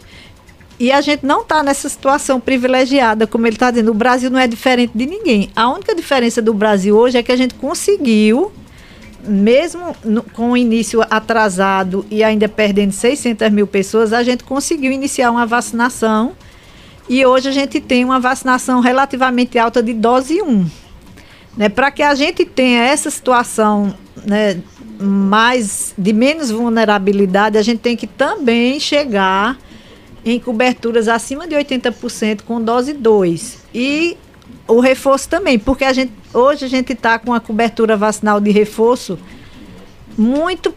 [0.80, 3.92] e a gente não está nessa situação privilegiada, como ele está dizendo.
[3.92, 5.50] O Brasil não é diferente de ninguém.
[5.56, 8.52] A única diferença do Brasil hoje é que a gente conseguiu,
[9.24, 14.92] mesmo no, com o início atrasado e ainda perdendo 600 mil pessoas, a gente conseguiu
[14.92, 16.34] iniciar uma vacinação.
[17.10, 20.66] E hoje a gente tem uma vacinação relativamente alta de dose 1.
[21.56, 24.62] Né, Para que a gente tenha essa situação né,
[25.00, 29.58] mais de menos vulnerabilidade, a gente tem que também chegar
[30.26, 33.60] em coberturas acima de 80% com dose 2.
[33.74, 34.18] E
[34.68, 38.52] o reforço também, porque a gente, hoje a gente está com a cobertura vacinal de
[38.52, 39.18] reforço
[40.18, 40.74] muito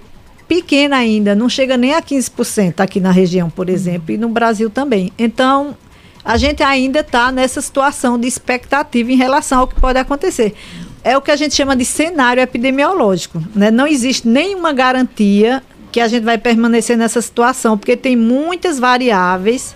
[0.46, 4.68] pequena ainda, não chega nem a 15% aqui na região, por exemplo, e no Brasil
[4.68, 5.12] também.
[5.18, 5.76] Então,
[6.24, 10.54] a gente ainda está nessa situação de expectativa em relação ao que pode acontecer.
[11.02, 13.42] É o que a gente chama de cenário epidemiológico.
[13.54, 13.70] Né?
[13.70, 19.74] Não existe nenhuma garantia que a gente vai permanecer nessa situação, porque tem muitas variáveis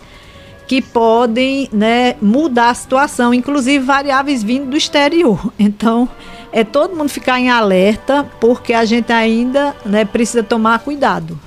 [0.67, 5.53] que podem né, mudar a situação, inclusive variáveis vindo do exterior.
[5.59, 6.09] Então,
[6.53, 11.39] é todo mundo ficar em alerta, porque a gente ainda né, precisa tomar cuidado.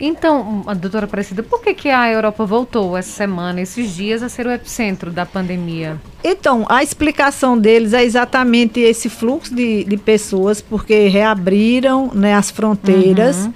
[0.00, 4.46] Então, doutora Aparecida, por que, que a Europa voltou essa semana, esses dias, a ser
[4.46, 6.00] o epicentro da pandemia?
[6.22, 12.50] Então, a explicação deles é exatamente esse fluxo de, de pessoas, porque reabriram né, as
[12.50, 13.46] fronteiras.
[13.46, 13.52] Uhum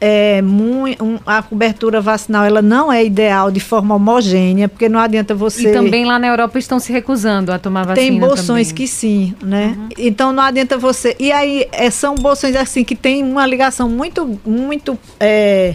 [0.00, 5.00] é, muito, um, a cobertura vacinal ela não é ideal de forma homogênea, porque não
[5.00, 5.70] adianta você.
[5.70, 8.08] E também lá na Europa estão se recusando a tomar vacina.
[8.08, 8.86] Tem bolsões também.
[8.86, 9.74] que sim, né?
[9.76, 9.88] Uhum.
[9.98, 11.16] Então não adianta você.
[11.18, 15.74] E aí é, são bolsões assim que tem uma ligação muito, muito é,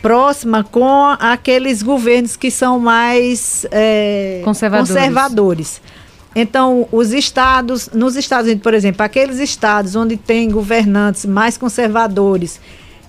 [0.00, 4.88] próxima com aqueles governos que são mais é, conservadores.
[4.88, 5.80] conservadores.
[6.34, 12.58] Então, os estados, nos Estados Unidos, por exemplo, aqueles estados onde tem governantes mais conservadores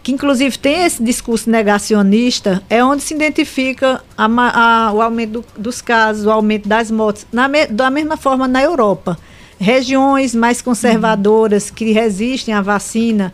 [0.04, 5.46] que inclusive tem esse discurso negacionista, é onde se identifica a, a, o aumento do,
[5.58, 9.18] dos casos, o aumento das mortes, na, da mesma forma na Europa.
[9.58, 11.76] Regiões mais conservadoras uhum.
[11.76, 13.32] que resistem à vacina.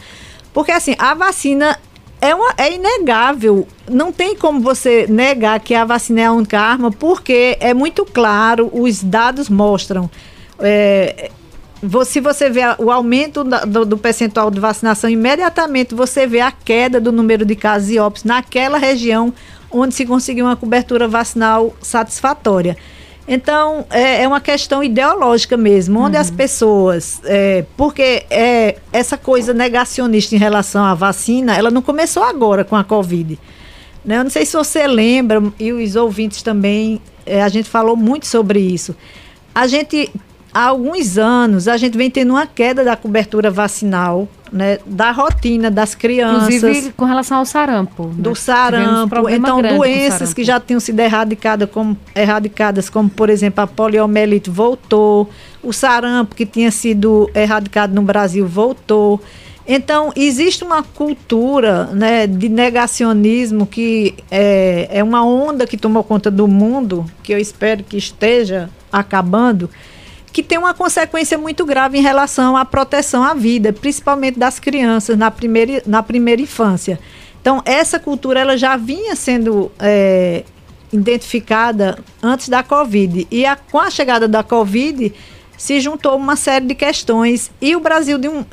[0.53, 1.75] Porque assim, a vacina
[2.21, 3.67] é, uma, é inegável.
[3.89, 8.05] Não tem como você negar que a vacina é a única arma, porque é muito
[8.05, 10.07] claro, os dados mostram.
[10.59, 11.31] É,
[12.05, 16.99] se você vê o aumento do, do, percentual de vacinação, imediatamente você vê a queda
[16.99, 19.33] do número de casos e óbitos naquela região
[19.71, 22.75] onde se conseguiu uma cobertura vacinal satisfatória.
[23.27, 26.21] Então, é, é uma questão ideológica mesmo, onde uhum.
[26.21, 27.21] as pessoas.
[27.23, 32.75] É, porque é, essa coisa negacionista em relação à vacina, ela não começou agora com
[32.75, 33.39] a Covid.
[34.03, 34.17] Né?
[34.17, 38.25] Eu não sei se você lembra, e os ouvintes também, é, a gente falou muito
[38.25, 38.95] sobre isso.
[39.53, 40.11] A gente
[40.59, 45.71] há alguns anos a gente vem tendo uma queda da cobertura vacinal, né, da rotina
[45.71, 46.55] das crianças.
[46.55, 48.07] Inclusive com relação ao sarampo.
[48.07, 48.35] Do né?
[48.35, 49.29] sarampo.
[49.29, 50.35] Então, doenças sarampo.
[50.35, 55.29] que já tinham sido erradicadas como, erradicadas, como por exemplo a poliomielite, voltou.
[55.63, 59.21] O sarampo que tinha sido erradicado no Brasil voltou.
[59.65, 66.29] Então, existe uma cultura né, de negacionismo que é, é uma onda que tomou conta
[66.29, 69.69] do mundo, que eu espero que esteja acabando,
[70.31, 75.17] que tem uma consequência muito grave em relação à proteção à vida, principalmente das crianças
[75.17, 76.99] na primeira, na primeira infância.
[77.41, 80.43] Então, essa cultura ela já vinha sendo é,
[80.91, 83.27] identificada antes da Covid.
[83.31, 85.13] E a, com a chegada da Covid,
[85.57, 87.51] se juntou uma série de questões.
[87.61, 88.45] E o Brasil, de um.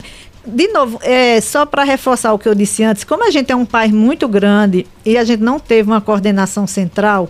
[0.47, 3.57] De novo, é, só para reforçar o que eu disse antes, como a gente é
[3.57, 7.29] um país muito grande e a gente não teve uma coordenação central,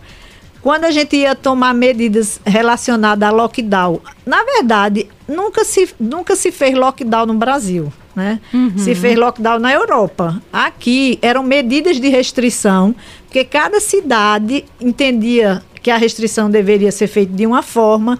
[0.66, 6.50] quando a gente ia tomar medidas relacionadas a lockdown, na verdade, nunca se, nunca se
[6.50, 7.92] fez lockdown no Brasil.
[8.16, 8.40] Né?
[8.52, 8.76] Uhum.
[8.76, 10.42] Se fez lockdown na Europa.
[10.52, 17.32] Aqui eram medidas de restrição, porque cada cidade entendia que a restrição deveria ser feita
[17.32, 18.18] de uma forma.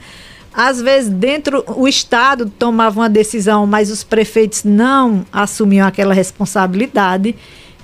[0.54, 7.34] Às vezes, dentro, o Estado tomava uma decisão, mas os prefeitos não assumiam aquela responsabilidade.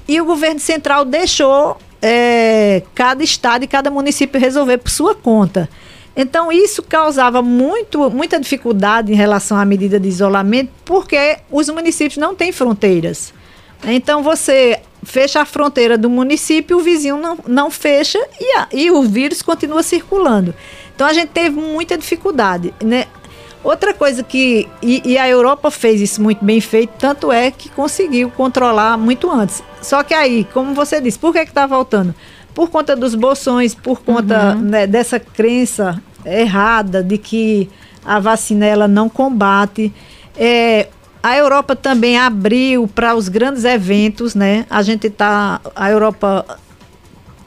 [0.06, 5.68] E o governo central deixou é, cada estado e cada município resolver por sua conta.
[6.14, 12.18] Então, isso causava muito, muita dificuldade em relação à medida de isolamento, porque os municípios
[12.18, 13.32] não têm fronteiras.
[13.84, 18.90] Então, você fecha a fronteira do município, o vizinho não, não fecha e, a, e
[18.90, 20.54] o vírus continua circulando.
[20.94, 22.74] Então, a gente teve muita dificuldade.
[22.82, 23.06] Né?
[23.64, 24.68] Outra coisa que.
[24.82, 29.30] E, e, a Europa fez isso muito bem feito, tanto é que conseguiu controlar muito
[29.30, 29.62] antes.
[29.80, 32.14] Só que aí, como você disse, por que está voltando?
[32.54, 34.62] Por conta dos bolsões, por conta uhum.
[34.62, 37.70] né, dessa crença errada de que
[38.04, 39.92] a vacina ela não combate.
[40.36, 40.88] É,
[41.22, 44.66] a Europa também abriu para os grandes eventos, né?
[44.68, 45.60] A gente tá.
[45.76, 46.44] A Europa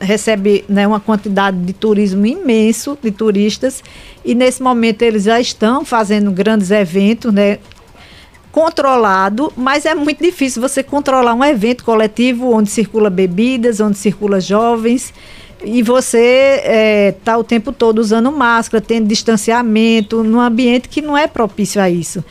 [0.06, 3.84] recebe né, uma quantidade de turismo imenso de turistas
[4.24, 7.60] e nesse momento eles já estão fazendo grandes eventos, né?
[8.52, 14.39] Controlado, mas é muito difícil você controlar um evento coletivo onde circula bebidas, onde circula
[14.39, 15.13] jovens
[15.63, 21.18] e você está é, o tempo todo usando máscara, tendo distanciamento, num ambiente que não
[21.18, 22.24] é propício a isso.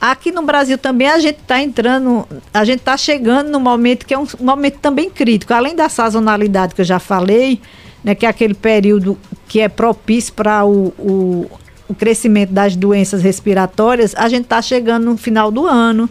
[0.00, 4.12] Aqui no Brasil também a gente está entrando, a gente está chegando no momento que
[4.12, 5.54] é um momento também crítico.
[5.54, 7.60] Além da sazonalidade que eu já falei,
[8.04, 11.50] né, que é aquele período que é propício para o, o,
[11.88, 16.08] o, crescimento das doenças respiratórias, a gente está chegando no final do ano,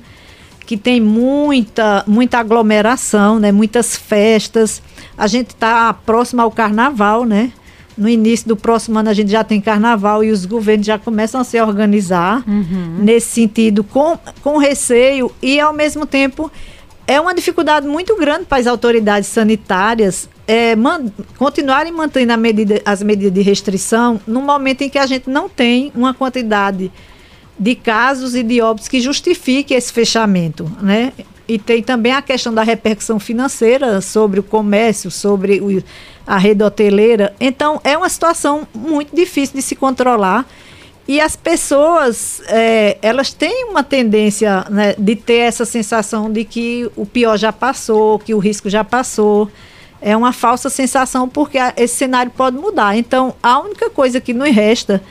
[0.66, 4.82] que tem muita, muita aglomeração, né, muitas festas.
[5.16, 7.52] A gente está próximo ao carnaval, né?
[7.98, 11.40] No início do próximo ano a gente já tem carnaval e os governos já começam
[11.42, 12.98] a se organizar uhum.
[13.00, 16.52] nesse sentido, com, com receio e ao mesmo tempo
[17.08, 21.06] é uma dificuldade muito grande para as autoridades sanitárias é, man,
[21.38, 25.92] continuarem mantendo medida, as medidas de restrição no momento em que a gente não tem
[25.96, 26.92] uma quantidade
[27.58, 31.14] de casos e de óbitos que justifique esse fechamento, né?
[31.48, 35.84] E tem também a questão da repercussão financeira sobre o comércio, sobre o,
[36.26, 37.36] a rede hoteleira.
[37.40, 40.46] Então, é uma situação muito difícil de se controlar.
[41.08, 46.90] E as pessoas, é, elas têm uma tendência né, de ter essa sensação de que
[46.96, 49.50] o pior já passou, que o risco já passou.
[50.02, 52.98] É uma falsa sensação porque esse cenário pode mudar.
[52.98, 55.02] Então, a única coisa que nos resta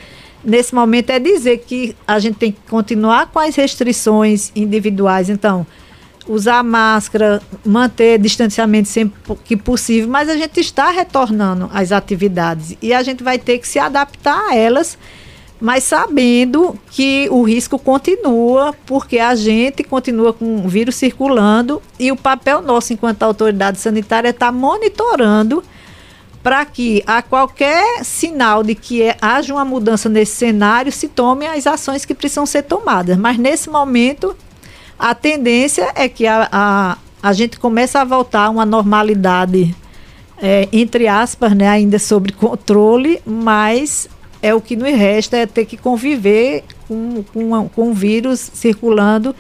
[0.45, 5.31] nesse momento é dizer que a gente tem que continuar com as restrições individuais.
[5.31, 5.65] Então,
[6.27, 12.93] usar máscara, manter distanciamento sempre que possível, mas a gente está retornando às atividades e
[12.93, 14.99] a gente vai ter que se adaptar a elas,
[15.61, 22.11] mas sabendo que o risco continua, porque a gente continua com o vírus circulando e
[22.11, 25.63] o papel nosso enquanto autoridade sanitária é estar tá monitorando
[26.43, 31.47] para que a qualquer sinal de que é, haja uma mudança nesse cenário se tome
[31.47, 33.17] as ações que precisam ser tomadas.
[33.17, 34.37] Mas nesse momento
[34.99, 39.75] a tendência é que a, a, a gente comece a voltar a uma normalidade,
[40.41, 44.09] é, entre aspas, né, ainda sobre controle, mas
[44.43, 49.35] é o que nos resta é ter que conviver com, com, com vírus circulando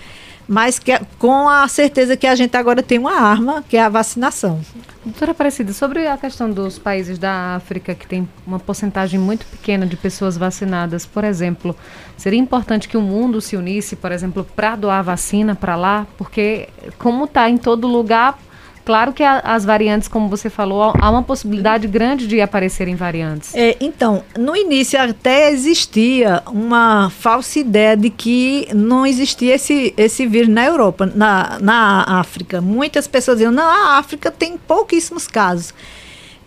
[0.48, 3.88] mas que, com a certeza que a gente agora tem uma arma, que é a
[3.88, 4.60] vacinação.
[5.04, 9.86] Doutora Aparecida, sobre a questão dos países da África, que tem uma porcentagem muito pequena
[9.86, 11.76] de pessoas vacinadas, por exemplo,
[12.16, 16.06] seria importante que o mundo se unisse, por exemplo, para doar vacina para lá?
[16.16, 16.68] Porque,
[16.98, 18.38] como está em todo lugar,
[18.84, 23.54] Claro que a, as variantes, como você falou, há uma possibilidade grande de aparecerem variantes.
[23.54, 30.26] É, então, no início até existia uma falsa ideia de que não existia esse, esse
[30.26, 32.60] vírus na Europa, na, na África.
[32.60, 35.72] Muitas pessoas diziam, não, a África tem pouquíssimos casos.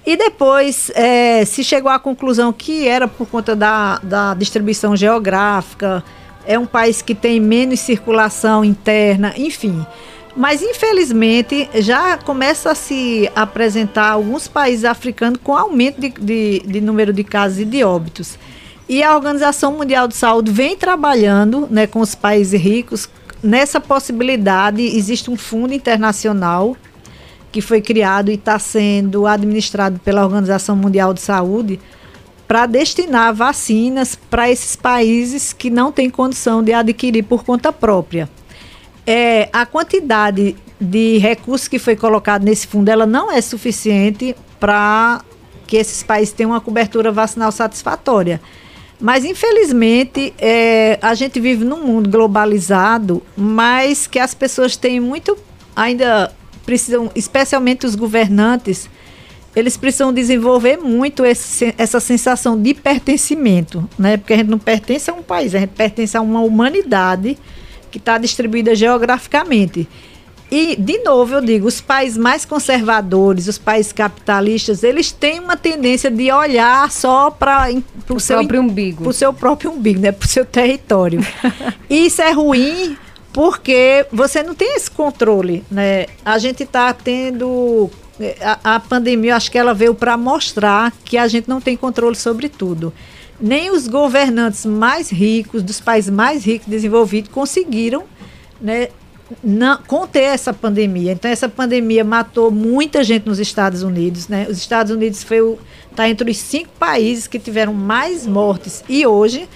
[0.05, 6.03] E depois é, se chegou à conclusão que era por conta da, da distribuição geográfica,
[6.45, 9.85] é um país que tem menos circulação interna, enfim.
[10.37, 16.79] Mas, infelizmente, já começa a se apresentar alguns países africanos com aumento de, de, de
[16.79, 18.37] número de casos e de óbitos.
[18.87, 23.09] E a Organização Mundial de Saúde vem trabalhando né, com os países ricos
[23.41, 24.83] nessa possibilidade.
[24.83, 26.77] Existe um fundo internacional
[27.51, 31.79] que foi criado e está sendo administrado pela Organização Mundial de Saúde
[32.47, 38.29] para destinar vacinas para esses países que não têm condição de adquirir por conta própria
[39.07, 45.21] é, a quantidade de recursos que foi colocado nesse fundo, ela não é suficiente para
[45.65, 48.41] que esses países tenham uma cobertura vacinal satisfatória.
[48.99, 55.37] Mas, infelizmente, é, a gente vive num mundo globalizado, mas que as pessoas têm muito.
[55.75, 56.33] ainda
[56.65, 58.89] precisam, especialmente os governantes,
[59.55, 64.17] eles precisam desenvolver muito esse, essa sensação de pertencimento, né?
[64.17, 67.37] Porque a gente não pertence a um país, a gente pertence a uma humanidade
[67.97, 69.87] que está distribuída geograficamente.
[70.49, 75.57] E, de novo, eu digo, os países mais conservadores, os países capitalistas, eles têm uma
[75.57, 77.69] tendência de olhar só para
[78.09, 79.03] o seu próprio umbigo.
[79.03, 80.11] Para o seu próprio umbigo, né?
[80.13, 81.19] para o seu território.
[81.89, 82.95] isso é ruim
[83.33, 85.65] porque você não tem esse controle.
[85.69, 86.05] Né?
[86.23, 87.89] A gente está tendo.
[88.41, 92.15] A, a pandemia, acho que ela veio para mostrar que a gente não tem controle
[92.15, 92.93] sobre tudo
[93.39, 98.03] nem os governantes mais ricos, dos países mais ricos desenvolvidos, conseguiram
[98.59, 98.89] né,
[99.43, 101.11] não, conter essa pandemia.
[101.11, 104.27] Então, essa pandemia matou muita gente nos Estados Unidos.
[104.27, 104.47] Né?
[104.49, 105.19] Os Estados Unidos
[105.91, 108.83] está entre os cinco países que tiveram mais mortes.
[108.89, 109.47] E hoje,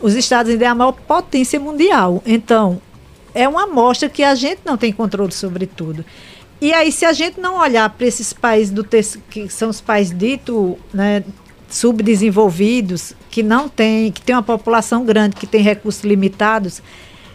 [0.00, 2.22] os Estados Unidos é a maior potência mundial.
[2.26, 2.80] Então,
[3.34, 6.04] é uma amostra que a gente não tem controle sobre tudo.
[6.60, 10.16] E aí, se a gente não olhar para esses países do que são os países
[10.16, 11.24] ditos né,
[11.72, 16.82] subdesenvolvidos, que não tem, que tem uma população grande, que tem recursos limitados,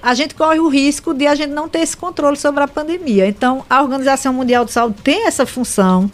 [0.02, 3.28] a gente corre o risco de a gente não ter esse controle sobre a pandemia.
[3.28, 6.10] Então, a Organização Mundial de Saúde tem essa função,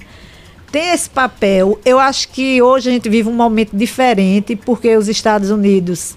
[0.72, 1.78] tem esse papel.
[1.84, 6.16] Eu acho que hoje a gente vive um momento diferente, porque os Estados Unidos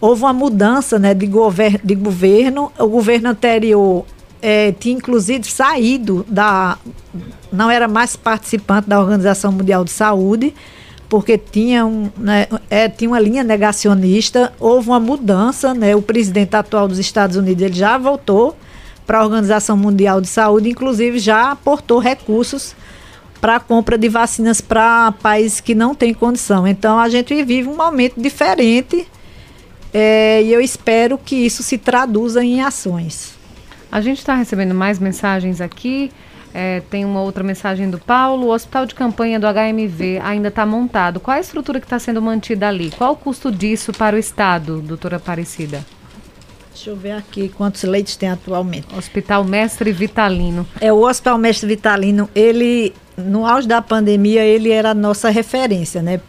[0.00, 2.72] houve uma mudança né, de, gover de governo.
[2.78, 4.06] O governo anterior
[4.40, 6.78] é, tinha inclusive saído da.
[7.52, 10.54] não era mais participante da Organização Mundial de Saúde
[11.08, 16.54] porque tinha, um, né, é, tinha uma linha negacionista, houve uma mudança, né, o presidente
[16.56, 18.56] atual dos Estados Unidos ele já voltou
[19.06, 22.74] para a Organização Mundial de Saúde, inclusive já aportou recursos
[23.40, 26.66] para a compra de vacinas para países que não têm condição.
[26.66, 29.06] Então a gente vive um momento diferente
[29.94, 33.34] é, e eu espero que isso se traduza em ações.
[33.90, 36.10] A gente está recebendo mais mensagens aqui.
[36.54, 38.46] É, tem uma outra mensagem do Paulo.
[38.46, 41.20] O hospital de campanha do HMV ainda está montado.
[41.20, 42.90] Qual a estrutura que está sendo mantida ali?
[42.90, 45.84] Qual o custo disso para o Estado, doutora Aparecida?
[46.76, 48.86] Deixa eu ver aqui quantos leitos tem atualmente.
[48.94, 50.66] Hospital Mestre Vitalino.
[50.78, 56.02] É, o Hospital Mestre Vitalino, ele, no auge da pandemia, ele era a nossa referência,
[56.02, 56.20] né?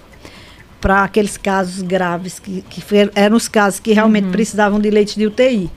[0.80, 2.82] Para aqueles casos graves, que, que
[3.14, 4.32] eram os casos que realmente uhum.
[4.32, 5.70] precisavam de leite de UTI.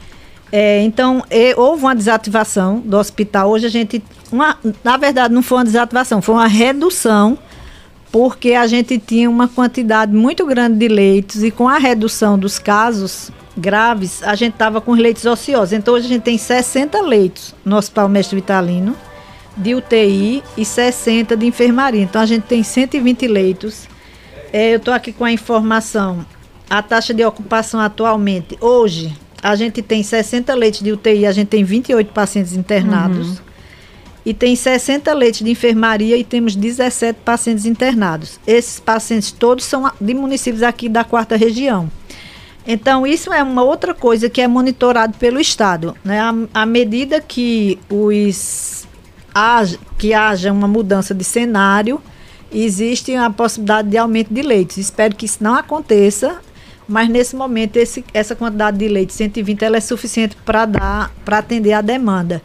[0.53, 1.23] É, então,
[1.57, 3.51] houve uma desativação do hospital.
[3.51, 4.03] Hoje a gente.
[4.33, 7.39] Uma, na verdade, não foi uma desativação, foi uma redução,
[8.13, 12.59] porque a gente tinha uma quantidade muito grande de leitos e com a redução dos
[12.59, 15.73] casos graves, a gente estava com os leitos ociosos.
[15.73, 18.97] Então, hoje a gente tem 60 leitos no Hospital Mestre Vitalino
[19.57, 22.03] de UTI e 60 de enfermaria.
[22.03, 23.87] Então, a gente tem 120 leitos.
[24.53, 26.25] É, eu estou aqui com a informação.
[26.69, 31.49] A taxa de ocupação atualmente, hoje, a gente tem 60 leitos de UTI, a gente
[31.49, 33.39] tem 28 pacientes internados.
[33.39, 33.51] Uhum.
[34.25, 38.39] E tem 60 leitos de enfermaria e temos 17 pacientes internados.
[38.47, 41.91] Esses pacientes todos são de municípios aqui da quarta região.
[42.67, 45.97] Então, isso é uma outra coisa que é monitorado pelo Estado.
[46.05, 46.21] Né?
[46.53, 48.87] À, medida que, os,
[49.35, 52.01] haja, que haja uma mudança de cenário,
[52.53, 54.77] existe a possibilidade de aumento de leitos.
[54.77, 56.39] Espero que isso não aconteça,
[56.91, 61.39] mas nesse momento esse, essa quantidade de leite, 120, ela é suficiente para dar, para
[61.39, 62.43] atender a demanda.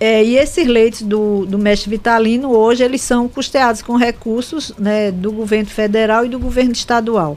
[0.00, 5.10] É, e esses leitos do, do mestre Vitalino, hoje, eles são custeados com recursos né,
[5.12, 7.36] do governo federal e do governo estadual.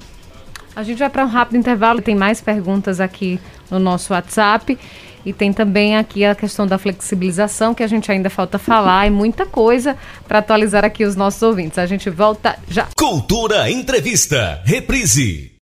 [0.73, 3.39] A gente vai para um rápido intervalo, tem mais perguntas aqui
[3.69, 4.77] no nosso WhatsApp.
[5.25, 9.09] E tem também aqui a questão da flexibilização, que a gente ainda falta falar, e
[9.09, 11.77] muita coisa para atualizar aqui os nossos ouvintes.
[11.77, 12.87] A gente volta já.
[12.95, 15.56] Cultura Entrevista, reprise.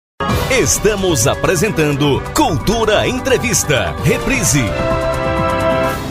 [0.51, 4.63] Estamos apresentando Cultura Entrevista, reprise.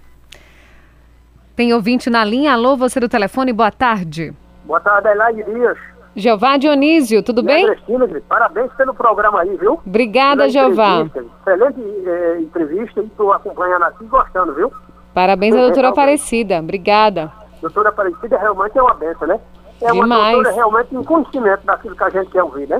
[1.57, 2.53] Tem ouvinte na linha.
[2.53, 4.31] Alô, você do telefone, boa tarde.
[4.63, 5.75] Boa tarde, Elaine Dias.
[6.15, 7.65] Jeová Dionísio, tudo bem?
[7.65, 9.81] Cristina, parabéns pelo programa aí, viu?
[9.83, 11.07] Obrigada, Jeová.
[11.41, 14.71] Excelente é, entrevista e estou acompanhando aqui e gostando, viu?
[15.15, 17.31] Parabéns à doutora Aparecida, obrigada.
[17.59, 19.39] Doutora Aparecida realmente é uma benção, né?
[19.81, 20.11] É Demais.
[20.11, 22.79] uma doutora realmente em conhecimento daquilo que a gente quer ouvir, né?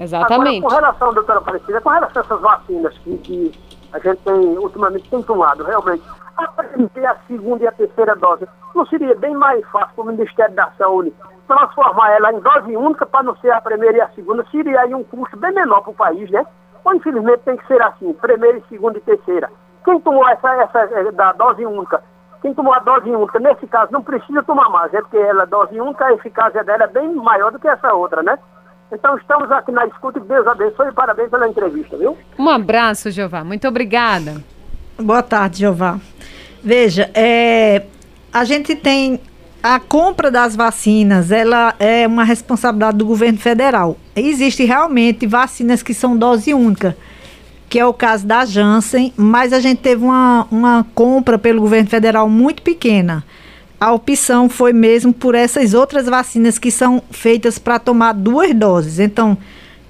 [0.00, 0.64] Exatamente.
[0.64, 3.52] Agora, com relação, doutora Aparecida, com relação a essas vacinas que, que
[3.92, 6.02] a gente tem, ultimamente tem tomado, realmente,
[6.44, 8.46] aprender a segunda e a terceira dose.
[8.74, 11.12] Não seria bem mais fácil para o Ministério da Saúde
[11.46, 14.46] transformar ela em dose única para não ser a primeira e a segunda?
[14.52, 16.46] Seria aí um custo bem menor para o país, né?
[16.84, 19.50] Ou infelizmente tem que ser assim, primeira, segunda e terceira.
[19.84, 22.02] Quem tomou essa, essa da dose única,
[22.40, 25.80] quem tomou a dose única, nesse caso, não precisa tomar mais, é porque ela, dose
[25.80, 28.38] única, a eficácia dela é bem maior do que essa outra, né?
[28.92, 32.16] Então estamos aqui na escuta e Deus abençoe e parabéns pela entrevista, viu?
[32.38, 33.44] Um abraço, Jeová.
[33.44, 34.42] Muito obrigada.
[35.02, 35.98] Boa tarde, Jeová.
[36.62, 37.84] Veja, é,
[38.32, 39.18] a gente tem
[39.62, 43.96] a compra das vacinas, ela é uma responsabilidade do governo federal.
[44.14, 46.96] Existem realmente vacinas que são dose única,
[47.68, 51.88] que é o caso da Janssen, mas a gente teve uma, uma compra pelo governo
[51.88, 53.24] federal muito pequena.
[53.78, 58.98] A opção foi mesmo por essas outras vacinas que são feitas para tomar duas doses.
[58.98, 59.38] Então,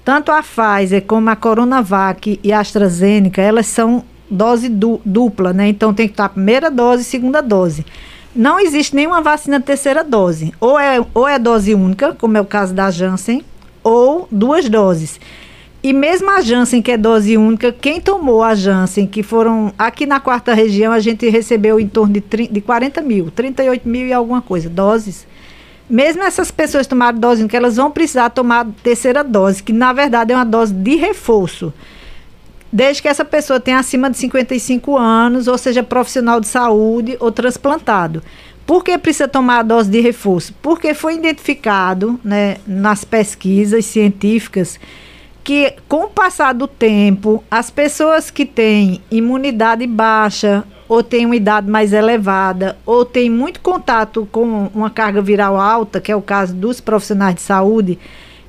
[0.05, 5.67] tanto a Pfizer como a Coronavac e a AstraZeneca, elas são dose du dupla, né?
[5.67, 7.85] Então tem que estar primeira dose segunda dose.
[8.33, 10.53] Não existe nenhuma vacina terceira dose.
[10.59, 13.43] Ou é, ou é dose única, como é o caso da Janssen,
[13.83, 15.19] ou duas doses.
[15.83, 19.73] E mesmo a Janssen, que é dose única, quem tomou a Janssen, que foram.
[19.77, 23.87] Aqui na quarta região, a gente recebeu em torno de, 30, de 40 mil, 38
[23.87, 25.27] mil e alguma coisa, doses.
[25.89, 30.31] Mesmo essas pessoas tomaram dose única, elas vão precisar tomar terceira dose, que na verdade
[30.31, 31.73] é uma dose de reforço
[32.71, 37.31] desde que essa pessoa tenha acima de 55 anos, ou seja, profissional de saúde ou
[37.31, 38.23] transplantado.
[38.65, 40.53] Por que precisa tomar a dose de reforço?
[40.61, 44.79] Porque foi identificado né, nas pesquisas científicas
[45.43, 51.35] que com o passar do tempo, as pessoas que têm imunidade baixa ou têm uma
[51.35, 56.21] idade mais elevada ou têm muito contato com uma carga viral alta, que é o
[56.21, 57.97] caso dos profissionais de saúde,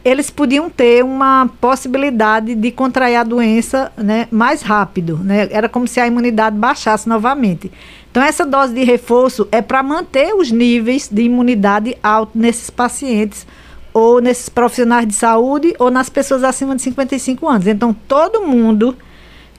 [0.04, 5.18] eles podiam ter uma possibilidade de contrair a doença né, mais rápido.
[5.22, 5.48] Né?
[5.50, 7.70] Era como se a imunidade baixasse novamente.
[8.10, 13.46] Então, essa dose de reforço é para manter os níveis de imunidade alto nesses pacientes
[13.94, 17.66] ou nesses profissionais de saúde ou nas pessoas acima de 55 anos.
[17.66, 18.96] Então, todo mundo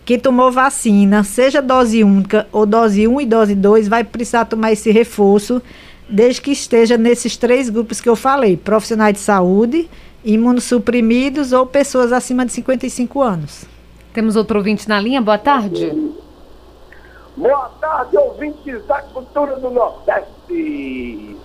[0.05, 4.73] que tomou vacina, seja dose única ou dose 1 e dose 2, vai precisar tomar
[4.73, 5.61] esse reforço,
[6.09, 9.89] desde que esteja nesses três grupos que eu falei: profissionais de saúde,
[10.23, 13.65] imunossuprimidos ou pessoas acima de 55 anos.
[14.13, 16.13] Temos outro ouvinte na linha, boa tarde.
[17.35, 21.35] Boa tarde, ouvintes da cultura do Nordeste.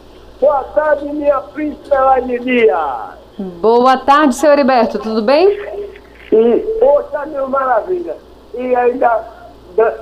[0.41, 2.39] Boa tarde, minha príncipe Elaine
[3.61, 5.49] Boa tarde, seu Heriberto, tudo bem?
[6.31, 8.17] E, poxa, meu maravilha.
[8.55, 9.25] E ainda,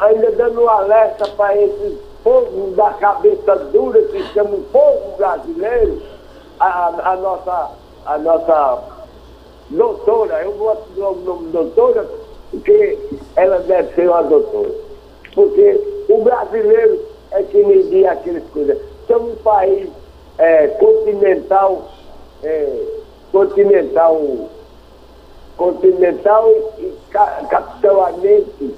[0.00, 6.02] ainda dando um alerta para esses povos da cabeça dura que chamam povo brasileiro,
[6.58, 7.70] a, a, nossa,
[8.06, 8.82] a nossa
[9.70, 12.08] doutora, eu vou dar o nome doutora,
[12.50, 12.98] porque
[13.34, 14.70] ela deve ser uma doutora.
[15.34, 17.00] Porque o brasileiro
[17.32, 18.78] é que media aquelas coisas.
[19.06, 19.88] Somos um país
[20.38, 21.90] é, continental,
[22.42, 22.82] é,
[23.32, 24.20] continental,
[25.56, 26.94] continental e
[27.48, 28.74] capitalmente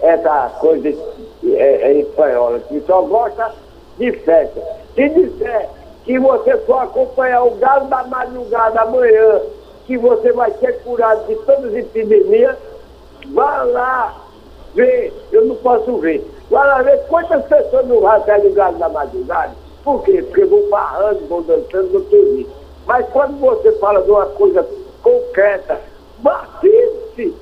[0.00, 3.54] essa coisa é, é espanhola, que só gosta
[3.98, 4.60] de festa.
[4.94, 5.68] Se disser
[6.04, 9.40] que você só acompanhar o galo da madrugada amanhã,
[9.86, 12.56] que você vai ser curado de todas as epidemias,
[13.32, 14.14] vá lá
[14.74, 16.24] ver, eu não posso ver.
[16.50, 20.22] Vá lá ver quantas pessoas não rasgam o galo da madrugada por quê?
[20.22, 22.46] Porque vão barrando, vão dançando, não tem
[22.86, 24.66] Mas quando você fala de uma coisa
[25.02, 25.80] concreta,
[26.20, 27.34] vacine-se,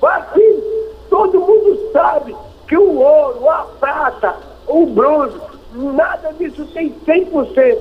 [0.00, 0.62] vacine
[1.10, 2.34] Todo mundo sabe
[2.66, 4.36] que o ouro, a prata,
[4.66, 5.38] o bronze,
[5.74, 7.78] nada disso tem 100%.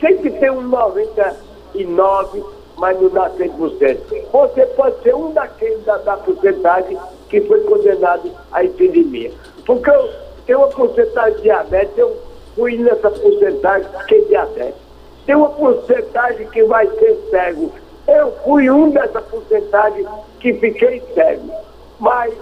[0.00, 2.44] Sempre tem um 99%,
[2.76, 3.98] mas não dá 100%.
[4.32, 9.30] Você pode ser um daqueles da, da porcentagem que foi condenado à epidemia.
[9.64, 10.10] Porque eu
[10.46, 12.16] tenho uma porcentagem de diabetes, eu
[12.54, 14.84] fui nessa porcentagem que é diabetes.
[15.26, 17.72] Tem uma porcentagem que vai ser cego.
[18.06, 20.06] Eu fui um dessa porcentagem
[20.38, 21.50] que fiquei cego.
[21.98, 22.34] Mas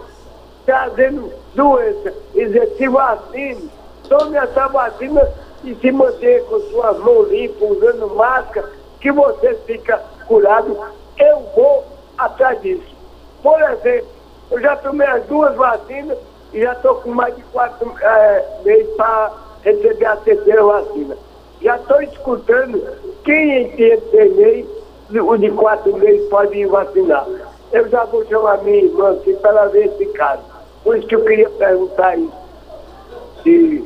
[0.67, 3.71] trazendo doença, e se vacine,
[4.13, 5.27] tome essa vacina
[5.65, 8.69] e se manter com suas mãos limpas, usando máscara,
[9.01, 10.77] que você fica curado.
[11.19, 11.85] Eu vou
[12.19, 12.95] atrás disso.
[13.43, 14.09] Por exemplo,
[14.51, 16.19] eu já tomei as duas vacinas
[16.53, 19.33] e já estou com mais de quatro é, meses para
[19.63, 21.17] receber a terceira vacina.
[21.63, 22.83] Já estou escutando
[23.25, 24.69] quem entender
[25.11, 27.27] o de quatro meses pode ir vacinar.
[27.73, 30.43] Eu já vou chamar minha irmã aqui para ver esse caso.
[30.85, 32.42] Por isso que eu queria perguntar isso.
[33.43, 33.85] Se,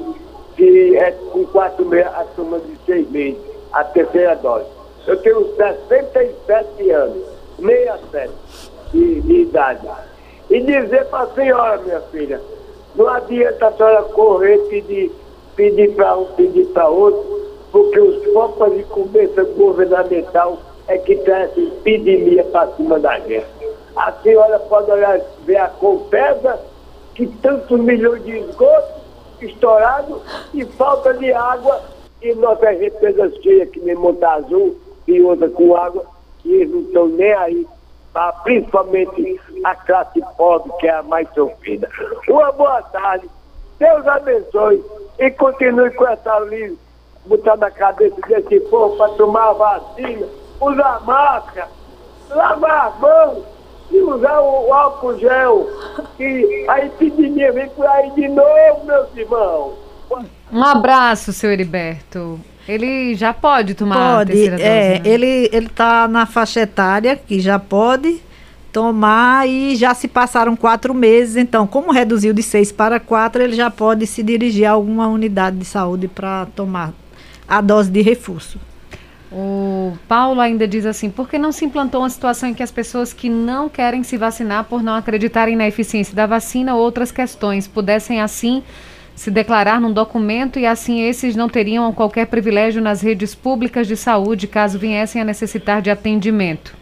[0.56, 3.38] se é com quatro meses a turma de seis meses,
[3.72, 4.66] a terceira dose.
[5.06, 7.24] Eu tenho 67 anos,
[7.58, 8.32] 67
[8.92, 9.88] de, de idade.
[10.50, 12.40] E dizer para a senhora, minha filha,
[12.94, 15.12] não adianta a senhora correr pedir
[15.56, 17.24] pedir para um, pedir para outro,
[17.72, 23.46] porque os focos de começa governamental é que traz essa epidemia para cima da gente.
[23.96, 26.60] A senhora pode olhar, ver a Compesa,
[27.14, 29.05] que tantos milhões de esgoto
[29.44, 30.22] estourado
[30.54, 31.80] e falta de água,
[32.22, 34.76] e nossas represas cheias, que nem Monta Azul
[35.06, 36.04] e outra com água,
[36.44, 37.66] e eles não estão nem aí,
[38.12, 41.88] para principalmente a classe pobre, que é a mais sofrida.
[42.28, 43.28] Uma boa tarde,
[43.78, 44.82] Deus abençoe
[45.18, 46.74] e continue com essa linha,
[47.26, 50.26] botando a cabeça desse povo para tomar vacina,
[50.60, 51.68] usar máscara,
[52.30, 53.55] lavar as mãos
[53.90, 55.68] e usar o, o álcool gel.
[56.18, 59.74] E a epidemia vem por aí de novo, meus irmãos.
[60.52, 62.40] Um abraço, seu Heriberto.
[62.68, 65.02] Ele já pode tomar pode, a terceira dose, é, né?
[65.04, 68.20] ele ele está na faixa etária que já pode
[68.72, 71.36] tomar e já se passaram quatro meses.
[71.36, 75.56] Então, como reduziu de seis para quatro, ele já pode se dirigir a alguma unidade
[75.56, 76.92] de saúde para tomar
[77.46, 78.58] a dose de reforço.
[79.38, 82.70] O Paulo ainda diz assim: por que não se implantou uma situação em que as
[82.70, 87.12] pessoas que não querem se vacinar por não acreditarem na eficiência da vacina ou outras
[87.12, 88.62] questões pudessem assim
[89.14, 93.94] se declarar num documento e assim esses não teriam qualquer privilégio nas redes públicas de
[93.94, 96.74] saúde caso viessem a necessitar de atendimento?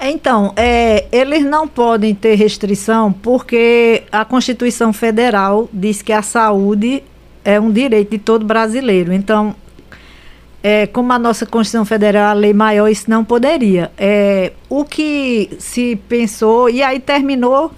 [0.00, 7.02] Então, é, eles não podem ter restrição porque a Constituição Federal diz que a saúde
[7.44, 9.12] é um direito de todo brasileiro.
[9.12, 9.54] Então,
[10.62, 13.90] é, como a nossa Constituição Federal é a lei maior, isso não poderia.
[13.96, 17.72] É, o que se pensou, e aí terminou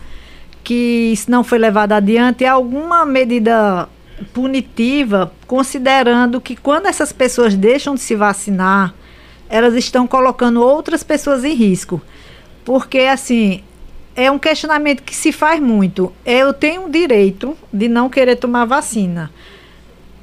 [0.65, 3.89] que isso não foi levado adiante, é alguma medida
[4.33, 8.95] punitiva, considerando que quando essas pessoas deixam de se vacinar,
[9.49, 12.01] elas estão colocando outras pessoas em risco.
[12.65, 13.63] Porque, assim,
[14.15, 16.13] é um questionamento que se faz muito.
[16.25, 19.31] Eu tenho o direito de não querer tomar vacina.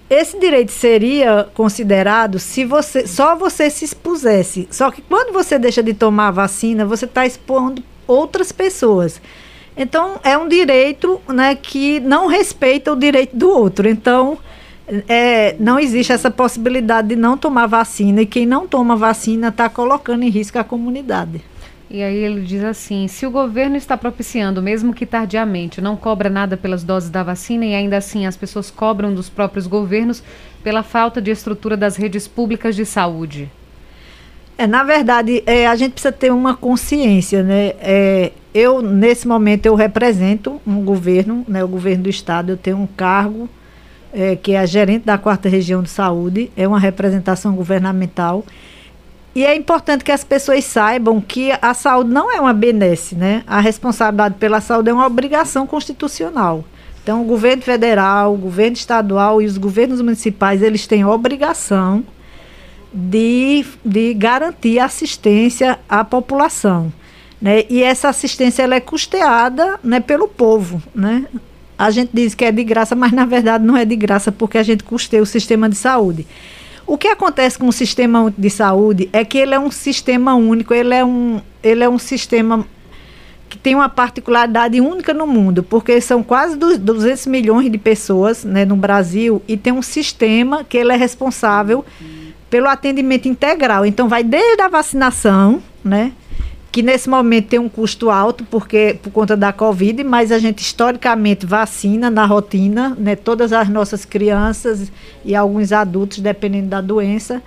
[0.09, 4.67] Esse direito seria considerado se você só você se expusesse.
[4.71, 9.21] Só que quando você deixa de tomar a vacina, você está expondo outras pessoas.
[9.75, 13.87] Então é um direito né, que não respeita o direito do outro.
[13.87, 14.37] Então
[15.09, 19.67] é, não existe essa possibilidade de não tomar vacina e quem não toma vacina está
[19.67, 21.41] colocando em risco a comunidade.
[21.89, 26.29] E aí ele diz assim: se o governo está propiciando, mesmo que tardiamente, não cobra
[26.29, 30.21] nada pelas doses da vacina e ainda assim as pessoas cobram dos próprios governos
[30.63, 33.49] pela falta de estrutura das redes públicas de saúde.
[34.57, 37.73] É, na verdade, é, a gente precisa ter uma consciência, né?
[37.79, 42.77] É, eu, nesse momento, eu represento um governo, né, o governo do estado, eu tenho
[42.77, 43.47] um cargo
[44.11, 48.43] é, que é a gerente da quarta região de saúde, é uma representação governamental.
[49.37, 53.43] E é importante que as pessoas saibam que a saúde não é uma benesse, né?
[53.45, 56.65] A responsabilidade pela saúde é uma obrigação constitucional.
[57.03, 62.03] Então, o governo federal, o governo estadual e os governos municipais, eles têm obrigação
[62.91, 66.91] de, de garantir assistência à população.
[67.39, 67.63] Né?
[67.69, 70.81] E essa assistência ela é custeada né, pelo povo.
[70.95, 71.25] Né?
[71.77, 74.57] A gente diz que é de graça, mas na verdade não é de graça porque
[74.57, 76.25] a gente custeia o sistema de saúde.
[76.87, 80.73] O que acontece com o sistema de saúde é que ele é um sistema único,
[80.73, 82.65] ele é um, ele é um sistema
[83.49, 88.63] que tem uma particularidade única no mundo, porque são quase 200 milhões de pessoas né,
[88.63, 91.85] no Brasil e tem um sistema que ele é responsável
[92.49, 93.85] pelo atendimento integral.
[93.85, 96.13] Então, vai desde a vacinação, né?
[96.71, 100.59] Que nesse momento tem um custo alto porque por conta da Covid, mas a gente
[100.59, 104.91] historicamente vacina na rotina, né, todas as nossas crianças
[105.23, 107.41] e alguns adultos, dependendo da doença,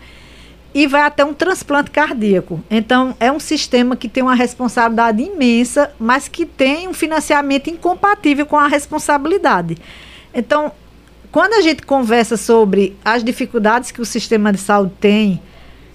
[0.72, 2.60] e vai até um transplante cardíaco.
[2.70, 8.46] Então, é um sistema que tem uma responsabilidade imensa, mas que tem um financiamento incompatível
[8.46, 9.76] com a responsabilidade.
[10.32, 10.72] Então,
[11.32, 15.40] quando a gente conversa sobre as dificuldades que o sistema de saúde tem,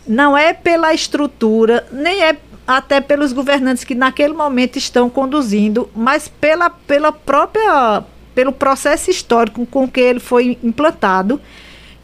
[0.08, 2.38] não é pela estrutura, nem é
[2.68, 8.04] até pelos governantes que naquele momento estão conduzindo, mas pela, pela própria
[8.34, 11.40] pelo processo histórico com que ele foi implantado,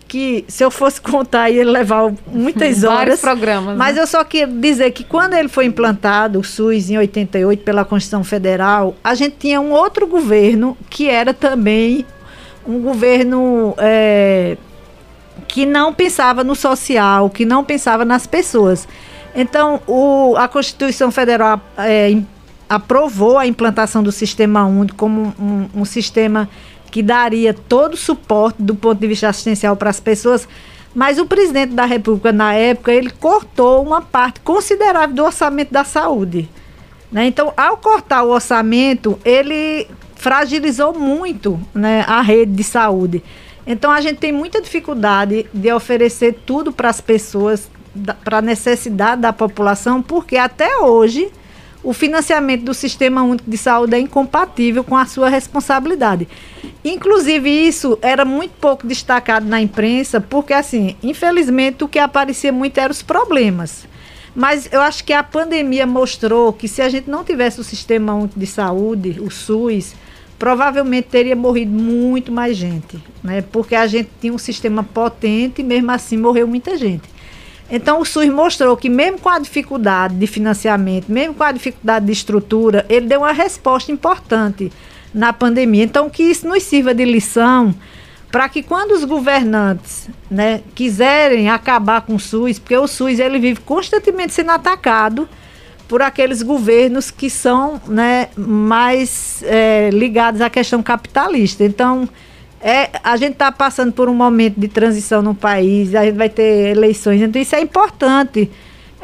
[0.08, 3.20] que se eu fosse contar ia levar muitas horas.
[3.20, 3.78] Programas.
[3.78, 4.02] Mas né?
[4.02, 8.24] eu só queria dizer que quando ele foi implantado, o SUS em 88 pela Constituição
[8.24, 12.06] Federal, a gente tinha um outro governo que era também
[12.66, 14.58] um governo é,
[15.48, 18.88] que não pensava no social, que não pensava nas pessoas.
[19.34, 22.22] Então, o, a Constituição Federal é,
[22.70, 26.50] aprovou a implantação do Sistema Único como um, um, sistema
[26.90, 30.48] que daria todo o suporte do ponto de vista assistencial para as pessoas,
[30.94, 35.86] mas o presidente da República, na época, ele cortou uma parte considerável do orçamento da
[35.86, 36.50] saúde.
[37.12, 37.28] Né?
[37.28, 43.24] Então, ao cortar o orçamento, ele fragilizou muito né, a rede de saúde.
[43.66, 47.70] Então, a gente tem muita dificuldade de oferecer tudo para as pessoas
[48.24, 51.32] para a necessidade da população, porque até hoje
[51.84, 56.28] o financiamento do Sistema Único de Saúde é incompatível com a sua responsabilidade.
[56.86, 62.78] Inclusive, isso era muito pouco destacado na imprensa, porque, assim, infelizmente, o que aparecia muito
[62.78, 63.88] eram os problemas.
[64.36, 68.14] Mas eu acho que a pandemia mostrou que se a gente não tivesse o Sistema
[68.14, 69.94] Único de Saúde, o SUS,
[70.40, 73.44] provavelmente teria morrido muito mais gente, né?
[73.52, 77.10] Porque a gente tinha um sistema potente e mesmo assim morreu muita gente.
[77.72, 82.06] Então o SUS mostrou que mesmo com a dificuldade de financiamento, mesmo com a dificuldade
[82.06, 84.70] de estrutura, ele deu uma resposta importante
[85.14, 85.86] na pandemia.
[85.86, 87.74] Então que isso nos sirva de lição
[88.30, 93.40] para que quando os governantes né, quiserem acabar com o SUS, porque o SUS ele
[93.40, 95.28] vive constantemente sendo atacado
[95.88, 101.66] por aqueles governos que são né, mais é, ligados à questão capitalista.
[101.66, 102.08] Então,
[102.62, 106.30] é, a gente está passando por um momento de transição no país, a gente vai
[106.30, 108.50] ter eleições, então isso é importante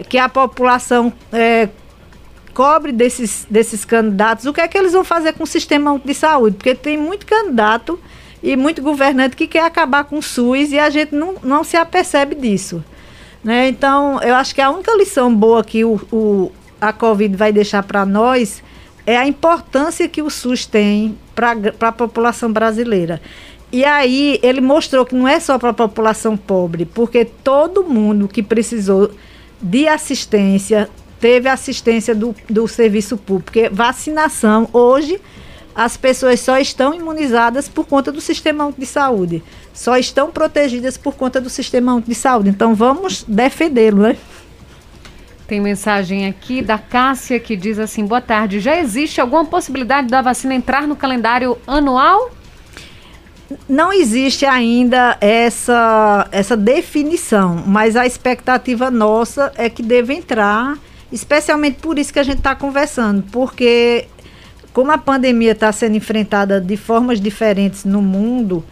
[0.10, 1.70] que a população é,
[2.54, 6.14] cobre desses, desses candidatos o que é que eles vão fazer com o sistema de
[6.14, 8.00] saúde, porque tem muito candidato
[8.42, 11.76] e muito governante que quer acabar com o SUS e a gente não, não se
[11.76, 12.84] apercebe disso.
[13.44, 13.68] Né?
[13.70, 17.82] Então, eu acho que a única lição boa que o, o a Covid vai deixar
[17.84, 18.62] para nós
[19.08, 21.54] é a importância que o SUS tem para
[21.88, 23.22] a população brasileira.
[23.72, 28.28] E aí ele mostrou que não é só para a população pobre, porque todo mundo
[28.28, 29.12] que precisou
[29.62, 30.90] de assistência
[31.22, 33.46] teve assistência do, do serviço público.
[33.46, 35.20] Porque vacinação, hoje,
[35.74, 39.42] as pessoas só estão imunizadas por conta do sistema de saúde.
[39.74, 42.50] Só estão protegidas por conta do sistema de saúde.
[42.50, 44.18] Então vamos defendê-lo, né?
[45.48, 48.60] Tem mensagem aqui da Cássia que diz assim: boa tarde.
[48.60, 52.32] Já existe alguma possibilidade da vacina entrar no calendário anual?
[53.68, 60.78] Não existe ainda essa, essa definição, mas a expectativa nossa é que deve entrar,
[61.14, 64.06] especialmente por isso que a gente está conversando, porque
[64.74, 68.66] como a pandemia está sendo enfrentada de formas diferentes no mundo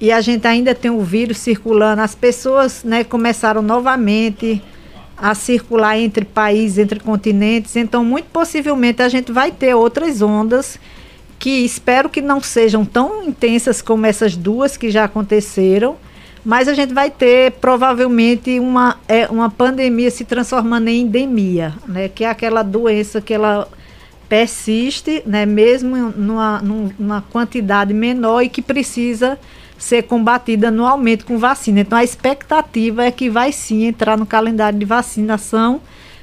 [0.00, 4.62] e a gente ainda tem o vírus circulando, as pessoas né, começaram novamente
[5.16, 10.78] a circular entre países, entre continentes, então muito possivelmente a gente vai ter outras ondas
[11.38, 15.96] que espero que não sejam tão intensas como essas duas que já aconteceram,
[16.44, 22.08] mas a gente vai ter provavelmente uma, é, uma pandemia se transformando em endemia, né?
[22.08, 23.68] Que é aquela doença que ela
[24.28, 25.46] persiste, né?
[25.46, 26.62] Mesmo numa,
[26.98, 29.38] numa quantidade menor e que precisa
[29.84, 31.80] ser combatida anualmente com vacina.
[31.80, 35.80] Então a expectativa é que vai sim entrar no calendário de vacinação,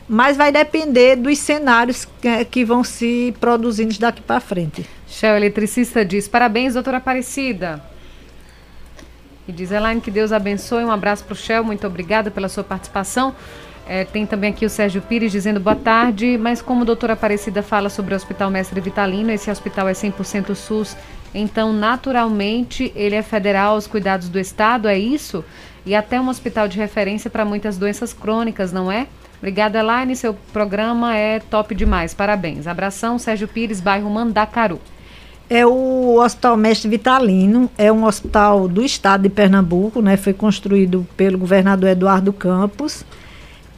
[0.09, 4.86] mas vai depender dos cenários que, que vão se produzindo daqui para frente.
[5.07, 7.82] Shell Eletricista diz: Parabéns, doutora Aparecida.
[9.47, 10.84] E diz Elaine que Deus abençoe.
[10.84, 13.36] Um abraço para o Shell, muito obrigada pela sua participação.
[13.88, 17.62] É, tem também aqui o Sérgio Pires dizendo boa tarde, mas como a doutora Aparecida
[17.62, 20.95] fala sobre o Hospital Mestre Vitalino, esse hospital é 100% SUS,
[21.34, 25.44] então naturalmente ele é federal aos cuidados do Estado, é isso?
[25.86, 29.08] E até um hospital de referência para muitas doenças crônicas, não é?
[29.40, 32.68] Obrigada, Elaine, seu programa é top demais, parabéns.
[32.68, 34.80] Abração, Sérgio Pires, bairro Mandacaru
[35.52, 40.16] é o Hospital Mestre Vitalino, é um hospital do estado de Pernambuco, né?
[40.16, 43.04] Foi construído pelo governador Eduardo Campos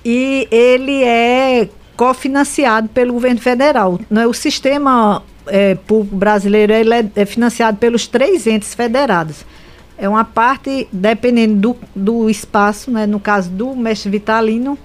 [0.05, 3.99] e ele é cofinanciado pelo governo federal.
[4.07, 4.27] Né?
[4.27, 9.45] O sistema é, público brasileiro ele é, é, financiado pelos três entes federados.
[9.97, 13.05] É uma parte, dependendo do, do espaço, né?
[13.05, 14.77] no caso do Mestre Vitalino,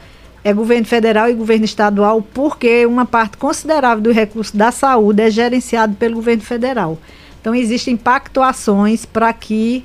[0.44, 5.30] é governo federal e governo estadual, porque uma parte considerável do recurso da saúde é
[5.30, 6.98] gerenciado pelo governo federal.
[7.40, 9.84] Então, existem pactuações para que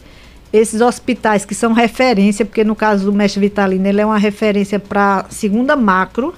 [0.52, 4.80] esses hospitais que são referência, porque no caso do Mestre Vitalino, ele é uma referência
[4.80, 6.34] para segunda macro,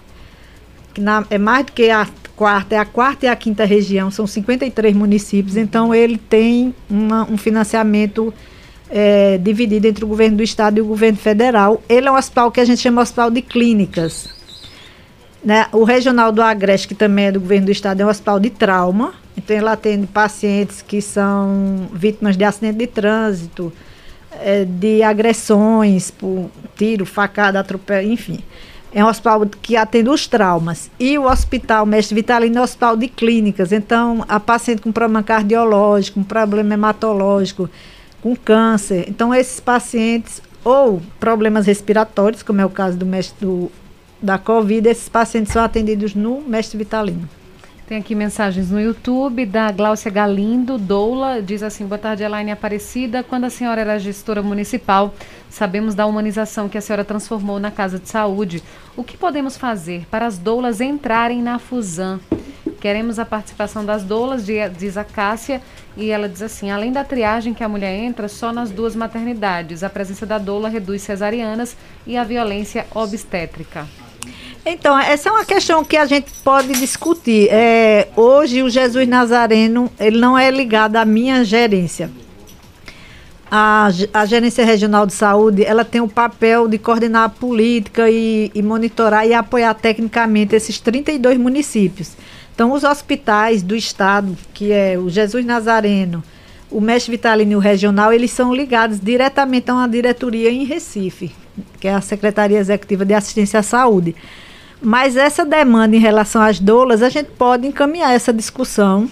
[0.93, 4.11] que na, é mais do que a quarta, é a quarta e a quinta região,
[4.11, 8.33] são 53 municípios, então ele tem uma, um financiamento
[8.89, 11.81] é, dividido entre o governo do estado e o governo federal.
[11.88, 14.29] Ele é um hospital que a gente chama de hospital de clínicas.
[15.43, 15.67] Né?
[15.71, 18.49] O regional do Agreste, que também é do governo do estado, é um hospital de
[18.49, 19.13] trauma.
[19.38, 23.71] Então ele atende pacientes que são vítimas de acidente de trânsito,
[24.41, 28.39] é, de agressões por tiro, facada, atropelo, enfim.
[28.96, 30.89] É um hospital que atende os traumas.
[30.98, 33.74] E o hospital Mestre Vitalino é um hospital de clínicas.
[33.74, 37.70] Então, a paciente com problema cardiológico, um problema hematológico,
[38.22, 39.04] com câncer.
[39.10, 43.70] Então, esses pacientes, ou problemas respiratórios, como é o caso do mestre do,
[44.22, 47.28] da Covid, esses pacientes são atendidos no mestre Vitalino.
[47.88, 53.22] Tem aqui mensagens no YouTube da Gláucia Galindo, Doula, diz assim, boa tarde, Elaine Aparecida.
[53.22, 55.14] Quando a senhora era gestora municipal,
[55.56, 58.62] sabemos da humanização que a senhora transformou na Casa de Saúde.
[58.95, 62.20] O que podemos fazer para as doulas entrarem na FUSAM?
[62.82, 65.62] Queremos a participação das doulas, diz a Cássia,
[65.95, 69.82] e ela diz assim: além da triagem que a mulher entra só nas duas maternidades,
[69.82, 73.88] a presença da doula reduz cesarianas e a violência obstétrica.
[74.66, 77.47] Então, essa é uma questão que a gente pode discutir.
[77.49, 82.10] É, hoje, o Jesus Nazareno, ele não é ligado à minha gerência.
[83.58, 88.51] A, a Gerência Regional de Saúde, ela tem o papel de coordenar a política e,
[88.53, 92.18] e monitorar e apoiar tecnicamente esses 32 municípios.
[92.53, 96.22] Então, os hospitais do estado, que é o Jesus Nazareno,
[96.70, 101.34] o Mestre Vitalino e o Regional, eles são ligados diretamente a uma diretoria em Recife,
[101.80, 104.18] que é a Secretaria Executiva de Assistência à Saúde.
[104.82, 109.10] Mas essa demanda em relação às doulas, a gente pode encaminhar essa discussão.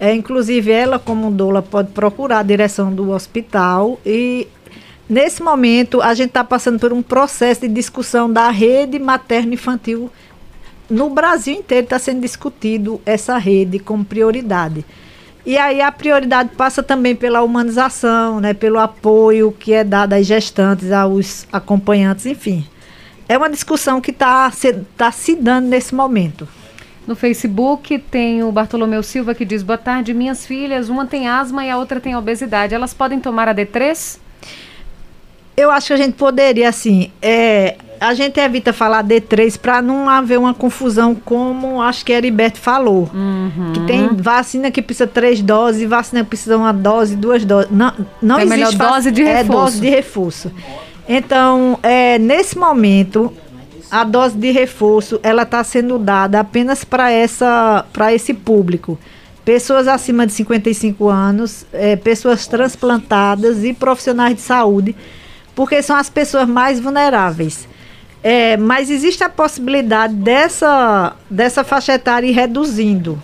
[0.00, 4.48] É, inclusive, ela, como doula, pode procurar a direção do hospital e
[5.08, 10.08] Nesse momento, a gente está passando por um processo de discussão da rede materno-infantil
[10.90, 14.84] no Brasil inteiro está sendo discutido essa rede como prioridade.
[15.46, 20.26] E aí a prioridade passa também pela humanização, né, pelo apoio que é dado às
[20.26, 22.66] gestantes, aos acompanhantes, enfim.
[23.28, 26.46] É uma discussão que está se, tá se dando nesse momento.
[27.06, 30.88] No Facebook tem o Bartolomeu Silva que diz: Boa tarde, minhas filhas.
[30.88, 32.74] Uma tem asma e a outra tem obesidade.
[32.74, 34.18] Elas podem tomar a D3?
[35.56, 40.08] Eu acho que a gente poderia, assim, é, a gente evita falar D3 para não
[40.08, 43.10] haver uma confusão, como acho que a Heriberto falou.
[43.12, 43.72] Uhum.
[43.74, 47.70] Que tem vacina que precisa três doses, vacina que precisa uma dose, duas doses.
[47.70, 47.92] Não,
[48.22, 49.50] não é existe melhor dose de É reforço.
[49.52, 50.52] dose de reforço.
[51.06, 53.32] Então, é, nesse momento,
[53.90, 58.98] a dose de reforço ela está sendo dada apenas para essa para esse público.
[59.44, 64.94] Pessoas acima de 55 anos, é, pessoas transplantadas e profissionais de saúde,
[65.54, 67.66] porque são as pessoas mais vulneráveis.
[68.22, 73.20] É, mas existe a possibilidade dessa, dessa faixa etária ir reduzindo,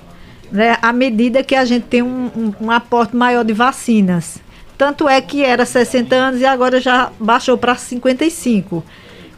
[0.51, 4.39] né, à medida que a gente tem um, um, um aporte maior de vacinas.
[4.79, 8.83] Tanto é que era 60 anos e agora já baixou para 55.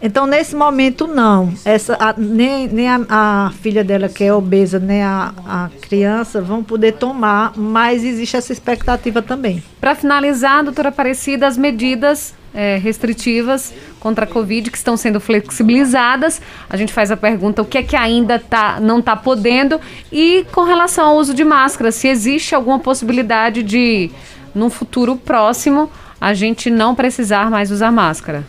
[0.00, 1.52] Então, nesse momento, não.
[1.64, 6.40] Essa, a- nem nem a, a filha dela, que é obesa, nem a, a criança
[6.40, 9.62] vão poder tomar, mas existe essa expectativa também.
[9.80, 16.40] Para finalizar, doutora Aparecida, as medidas eh, restritivas contra a Covid que estão sendo flexibilizadas.
[16.70, 19.80] A gente faz a pergunta o que é que ainda tá, não está podendo
[20.12, 24.10] e com relação ao uso de máscara, se existe alguma possibilidade de,
[24.54, 25.90] num futuro próximo,
[26.20, 28.44] a gente não precisar mais usar máscara.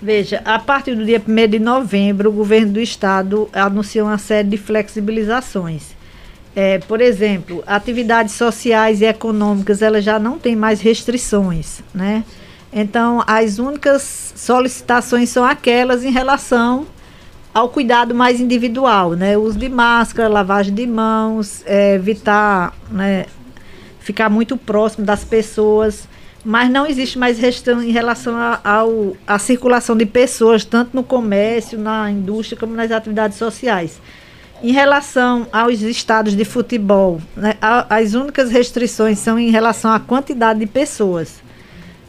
[0.00, 4.48] Veja, a partir do dia 1 de novembro, o governo do estado anunciou uma série
[4.48, 5.94] de flexibilizações.
[6.54, 12.22] É, por exemplo, atividades sociais e econômicas, elas já não têm mais restrições, né?
[12.72, 16.86] Então, as únicas solicitações são aquelas em relação
[17.52, 19.38] ao cuidado mais individual, né?
[19.38, 23.26] Uso de máscara, lavagem de mãos, é, evitar, né,
[24.00, 26.08] ficar muito próximo das pessoas,
[26.44, 28.34] mas não existe mais restrição em relação
[29.26, 33.98] à circulação de pessoas, tanto no comércio, na indústria, como nas atividades sociais.
[34.62, 39.98] Em relação aos estados de futebol, né, a- as únicas restrições são em relação à
[40.00, 41.42] quantidade de pessoas.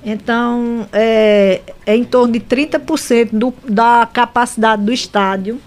[0.03, 5.59] Então, é, é em torno de 30% do, da capacidade do estádio.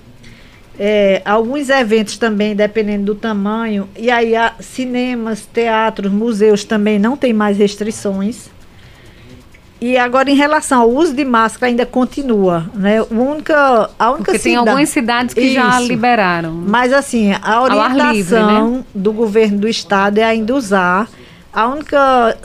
[0.79, 3.89] É, alguns eventos também, dependendo do tamanho.
[3.97, 8.49] E aí, cinemas, teatros, museus também não tem mais restrições.
[9.81, 12.67] E agora, em relação ao uso de máscara, ainda continua.
[12.75, 13.01] Né?
[13.03, 15.89] O única, a única Porque tem algumas cidades que já Isso.
[15.89, 16.53] liberaram.
[16.53, 18.85] Mas assim, a ar livre, orientação né?
[18.93, 21.09] do governo do estado é ainda usar.
[21.53, 22.37] A única,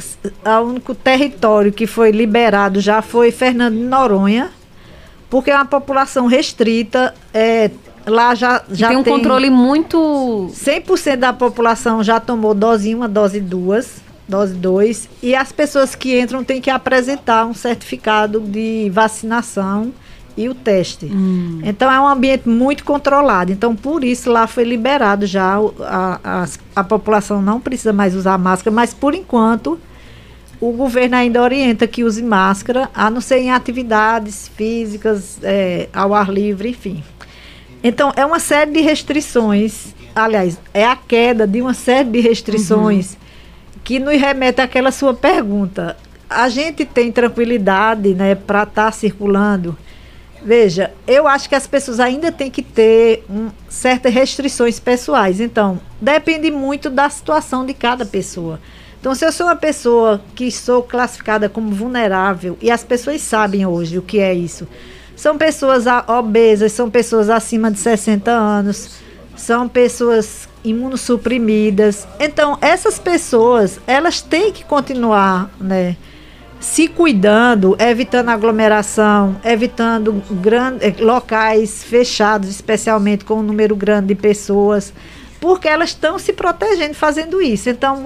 [0.46, 4.52] a único território que foi liberado já foi Fernando de Noronha,
[5.30, 7.14] porque é uma população restrita.
[7.34, 7.72] É,
[8.06, 13.40] lá já, já tem um controle muito 100% da população já tomou dose 1, dose
[13.40, 19.92] 2, dose 2, e as pessoas que entram têm que apresentar um certificado de vacinação
[20.36, 21.06] e o teste.
[21.64, 23.52] Então é um ambiente muito controlado.
[23.52, 26.46] Então por isso lá foi liberado já a, a,
[26.76, 29.80] a população não precisa mais usar máscara, mas por enquanto
[30.60, 36.14] o governo ainda orienta que use máscara, a não ser em atividades físicas, é, ao
[36.14, 37.04] ar livre, enfim.
[37.84, 43.18] Então, é uma série de restrições, aliás, é a queda de uma série de restrições
[43.84, 45.98] que nos remete àquela sua pergunta.
[46.30, 49.78] A gente tem tranquilidade né, para estar circulando.
[50.44, 55.40] Veja, eu acho que as pessoas ainda têm que ter um, certas restrições pessoais.
[55.40, 58.60] Então, depende muito da situação de cada pessoa.
[59.00, 63.66] Então, se eu sou uma pessoa que sou classificada como vulnerável, e as pessoas sabem
[63.66, 64.68] hoje o que é isso,
[65.16, 69.03] são pessoas obesas, são pessoas acima de 60 anos,
[69.36, 72.08] são pessoas imunossuprimidas.
[72.20, 75.96] Então, essas pessoas, elas têm que continuar, né?
[76.60, 84.16] se cuidando, evitando aglomeração, evitando gran- eh, locais fechados, especialmente com um número grande de
[84.16, 84.94] pessoas,
[85.42, 87.70] porque elas estão se protegendo fazendo isso.
[87.70, 88.02] Então,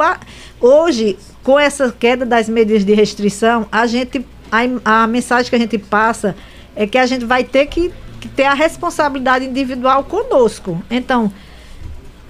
[0.59, 5.59] hoje, com essa queda das medidas de restrição, a gente a, a mensagem que a
[5.59, 6.35] gente passa
[6.75, 10.81] é que a gente vai ter que, que ter a responsabilidade individual conosco.
[10.89, 11.31] Então,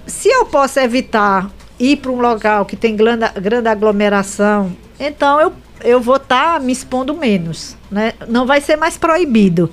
[0.06, 5.54] se eu posso evitar ir para um local que tem grande, grande aglomeração, então eu,
[5.82, 7.76] eu vou estar me expondo menos.
[7.92, 8.14] Né?
[8.28, 9.70] Não vai ser mais proibido.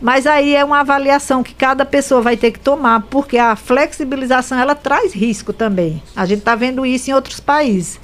[0.00, 4.58] Mas aí é uma avaliação que cada pessoa vai ter que tomar, porque a flexibilização
[4.58, 6.00] ela traz risco também.
[6.14, 7.98] A gente está vendo isso em outros países.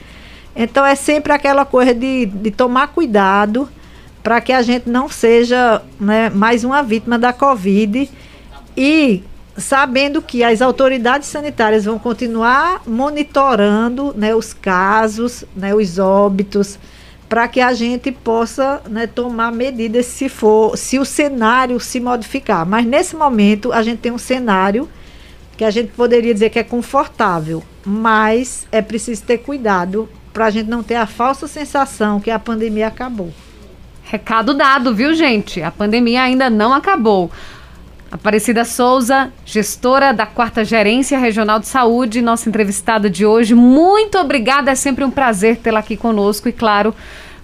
[0.56, 3.68] Então é sempre aquela coisa de, de tomar cuidado
[4.24, 8.10] para que a gente não seja né, mais uma vítima da Covid
[8.74, 9.22] e
[9.54, 16.78] sabendo que as autoridades sanitárias vão continuar monitorando né, os casos, né, os óbitos,
[17.28, 22.64] para que a gente possa né, tomar medidas se for, se o cenário se modificar.
[22.64, 24.88] Mas nesse momento a gente tem um cenário
[25.54, 30.50] que a gente poderia dizer que é confortável, mas é preciso ter cuidado para a
[30.50, 33.30] gente não ter a falsa sensação que a pandemia acabou.
[34.04, 35.62] Recado dado, viu, gente?
[35.62, 37.30] A pandemia ainda não acabou.
[38.10, 43.54] Aparecida Souza, gestora da quarta Gerência Regional de Saúde, nossa entrevistada de hoje.
[43.54, 46.94] Muito obrigada, é sempre um prazer tê-la aqui conosco e, claro,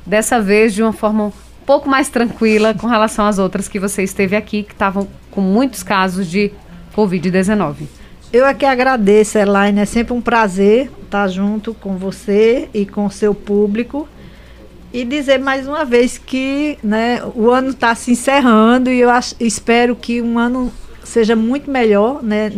[0.06, 1.32] dessa vez de uma forma um
[1.66, 5.82] pouco mais tranquila com relação às outras que você esteve aqui, que estavam com muitos
[5.82, 6.52] casos de
[6.94, 7.86] Covid-19.
[8.32, 9.80] Eu é que agradeço, Elaine.
[9.80, 14.08] É sempre um prazer estar junto com você e com seu público.
[14.93, 19.36] E dizer mais uma vez que né, o ano está se encerrando e eu acho,
[19.38, 20.72] espero que um ano
[21.05, 22.51] seja muito melhor né,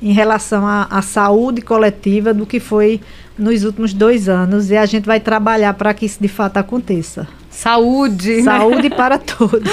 [0.00, 3.00] em relação à, saúde coletiva do que foi
[3.36, 4.70] nos últimos dois anos.
[4.70, 7.28] E a gente vai trabalhar para que isso de fato aconteça.
[7.50, 8.36] Saúde.
[8.36, 8.42] Né?
[8.42, 8.96] Saúde né?
[8.96, 9.70] para todos.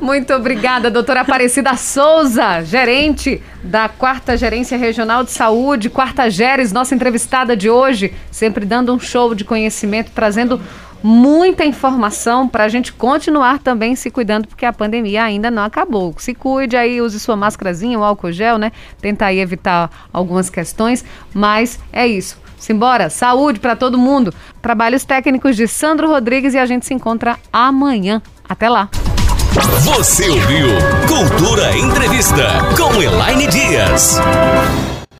[0.00, 6.94] Muito obrigada, doutora Aparecida Souza, gerente da Quarta Gerência Regional de Saúde, Quarta Geres, nossa
[6.94, 10.60] entrevistada de hoje, sempre dando um show de conhecimento, trazendo
[11.02, 16.14] muita informação para a gente continuar também se cuidando, porque a pandemia ainda não acabou.
[16.18, 18.72] Se cuide aí, use sua máscarazinha, o álcool gel, né?
[19.00, 22.40] Tentar aí evitar algumas questões, mas é isso.
[22.58, 24.32] Simbora, saúde para todo mundo.
[24.60, 28.22] Trabalhos técnicos de Sandro Rodrigues e a gente se encontra amanhã.
[28.48, 28.88] Até lá.
[29.80, 30.68] Você ouviu
[31.08, 32.44] Cultura Entrevista
[32.76, 34.18] com Elaine Dias.